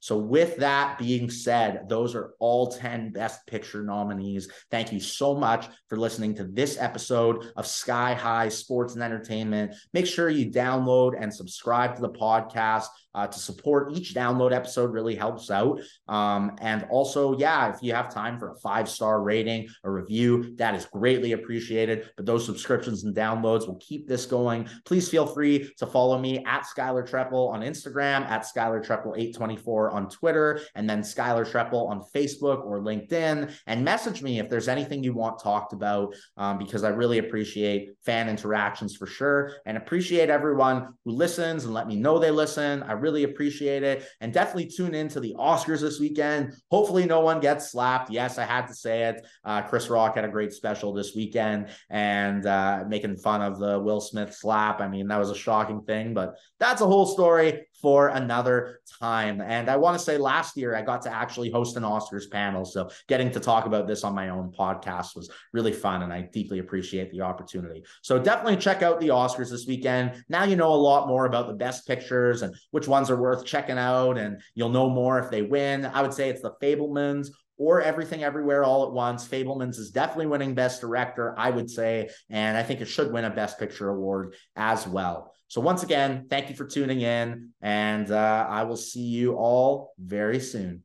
So, 0.00 0.16
with 0.16 0.56
that 0.58 0.98
being 0.98 1.28
said, 1.28 1.88
those 1.88 2.14
are 2.14 2.34
all 2.38 2.68
10 2.68 3.12
Best 3.12 3.46
Picture 3.46 3.82
nominees. 3.82 4.48
Thank 4.70 4.92
you 4.92 5.00
so 5.00 5.34
much 5.34 5.66
for 5.88 5.96
listening 5.96 6.34
to 6.36 6.44
this 6.44 6.78
episode 6.78 7.50
of 7.56 7.66
Sky 7.66 8.14
High 8.14 8.48
Sports 8.48 8.94
and 8.94 9.02
Entertainment. 9.02 9.74
Make 9.92 10.06
sure 10.06 10.28
you 10.28 10.50
download 10.50 11.20
and 11.20 11.34
subscribe 11.34 11.96
to 11.96 12.02
the 12.02 12.10
podcast 12.10 12.86
uh, 13.18 13.26
to 13.26 13.38
support 13.40 13.92
each 13.96 14.14
download 14.14 14.52
episode, 14.52 14.92
really 14.92 15.16
helps 15.16 15.50
out. 15.50 15.80
Um, 16.06 16.52
and 16.60 16.86
also, 16.88 17.36
yeah, 17.36 17.74
if 17.74 17.82
you 17.82 17.92
have 17.92 18.14
time 18.14 18.38
for 18.38 18.52
a 18.52 18.54
five 18.60 18.88
star 18.88 19.22
rating, 19.22 19.68
a 19.82 19.90
review, 19.90 20.54
that 20.56 20.76
is 20.76 20.84
greatly 20.86 21.32
appreciated. 21.32 22.10
But 22.16 22.26
those 22.26 22.46
subscriptions 22.46 23.02
and 23.02 23.16
downloads 23.16 23.66
will 23.66 23.80
keep 23.80 24.06
this 24.06 24.24
going. 24.24 24.68
Please 24.84 25.08
feel 25.08 25.26
free 25.26 25.72
to 25.78 25.86
follow 25.86 26.16
me 26.16 26.44
at 26.44 26.62
Skyler 26.62 27.08
Trepel 27.08 27.50
on 27.50 27.62
Instagram, 27.62 28.22
at 28.28 28.42
Skyler 28.42 28.86
Trepel824 28.86 29.92
on 29.92 30.08
Twitter, 30.08 30.60
and 30.76 30.88
then 30.88 31.00
Skyler 31.00 31.44
Trepel 31.44 31.88
on 31.88 32.04
Facebook 32.14 32.64
or 32.64 32.80
LinkedIn. 32.80 33.52
And 33.66 33.84
message 33.84 34.22
me 34.22 34.38
if 34.38 34.48
there's 34.48 34.68
anything 34.68 35.02
you 35.02 35.12
want 35.12 35.42
talked 35.42 35.72
about, 35.72 36.14
um, 36.36 36.56
because 36.56 36.84
I 36.84 36.90
really 36.90 37.18
appreciate 37.18 37.90
fan 38.04 38.28
interactions 38.28 38.94
for 38.94 39.06
sure 39.06 39.54
and 39.66 39.76
appreciate 39.76 40.30
everyone 40.30 40.94
who 41.04 41.10
listens 41.10 41.64
and 41.64 41.74
let 41.74 41.88
me 41.88 41.96
know 41.96 42.20
they 42.20 42.30
listen. 42.30 42.84
I 42.84 42.92
really 42.92 43.07
appreciate 43.24 43.82
it. 43.82 44.06
And 44.20 44.32
definitely 44.32 44.66
tune 44.66 44.94
in 44.94 45.08
to 45.08 45.20
the 45.20 45.34
Oscars 45.38 45.80
this 45.80 46.00
weekend. 46.00 46.54
Hopefully, 46.70 47.06
no 47.06 47.20
one 47.20 47.40
gets 47.40 47.72
slapped. 47.72 48.10
Yes, 48.10 48.38
I 48.38 48.44
had 48.44 48.66
to 48.66 48.74
say 48.74 49.04
it. 49.04 49.26
Uh, 49.44 49.62
Chris 49.62 49.88
Rock 49.88 50.16
had 50.16 50.24
a 50.24 50.28
great 50.28 50.52
special 50.52 50.92
this 50.92 51.14
weekend 51.14 51.68
and 51.90 52.46
uh, 52.46 52.84
making 52.88 53.16
fun 53.16 53.42
of 53.42 53.58
the 53.58 53.78
Will 53.78 54.00
Smith 54.00 54.34
slap. 54.34 54.80
I 54.80 54.88
mean, 54.88 55.08
that 55.08 55.18
was 55.18 55.30
a 55.30 55.34
shocking 55.34 55.82
thing, 55.82 56.14
but 56.14 56.36
that's 56.58 56.80
a 56.80 56.86
whole 56.86 57.06
story 57.06 57.66
for 57.80 58.08
another 58.08 58.80
time. 59.00 59.40
And 59.40 59.68
I 59.68 59.76
want 59.76 59.98
to 59.98 60.04
say 60.04 60.18
last 60.18 60.56
year 60.56 60.74
I 60.74 60.82
got 60.82 61.02
to 61.02 61.12
actually 61.12 61.50
host 61.50 61.76
an 61.76 61.82
Oscars 61.82 62.30
panel. 62.30 62.64
So 62.64 62.90
getting 63.06 63.30
to 63.32 63.40
talk 63.40 63.66
about 63.66 63.86
this 63.86 64.04
on 64.04 64.14
my 64.14 64.30
own 64.30 64.52
podcast 64.52 65.16
was 65.16 65.30
really 65.52 65.72
fun. 65.72 66.02
And 66.02 66.12
I 66.12 66.22
deeply 66.22 66.58
appreciate 66.58 67.10
the 67.10 67.20
opportunity. 67.20 67.84
So 68.02 68.18
definitely 68.18 68.56
check 68.56 68.82
out 68.82 69.00
the 69.00 69.08
Oscars 69.08 69.50
this 69.50 69.66
weekend. 69.66 70.24
Now 70.28 70.44
you 70.44 70.56
know 70.56 70.72
a 70.72 70.74
lot 70.74 71.08
more 71.08 71.26
about 71.26 71.46
the 71.46 71.54
best 71.54 71.86
pictures 71.86 72.42
and 72.42 72.54
which 72.70 72.88
ones 72.88 73.10
are 73.10 73.20
worth 73.20 73.44
checking 73.44 73.78
out. 73.78 74.18
And 74.18 74.40
you'll 74.54 74.70
know 74.70 74.88
more 74.88 75.18
if 75.18 75.30
they 75.30 75.42
win. 75.42 75.86
I 75.86 76.02
would 76.02 76.14
say 76.14 76.28
it's 76.28 76.42
the 76.42 76.54
Fabelmans, 76.62 77.28
or 77.58 77.82
Everything 77.82 78.22
Everywhere 78.22 78.64
All 78.64 78.86
at 78.86 78.92
Once. 78.92 79.26
Fabelmans 79.26 79.78
is 79.78 79.90
definitely 79.90 80.26
winning 80.26 80.54
Best 80.54 80.80
Director, 80.80 81.34
I 81.36 81.50
would 81.50 81.68
say, 81.68 82.08
and 82.30 82.56
I 82.56 82.62
think 82.62 82.80
it 82.80 82.86
should 82.86 83.12
win 83.12 83.24
a 83.24 83.30
Best 83.30 83.58
Picture 83.58 83.90
award 83.90 84.34
as 84.56 84.86
well. 84.86 85.34
So, 85.48 85.60
once 85.60 85.82
again, 85.82 86.26
thank 86.28 86.50
you 86.50 86.56
for 86.56 86.66
tuning 86.66 87.00
in, 87.00 87.50
and 87.62 88.10
uh, 88.10 88.46
I 88.48 88.64
will 88.64 88.76
see 88.76 89.00
you 89.00 89.34
all 89.34 89.94
very 89.98 90.40
soon. 90.40 90.84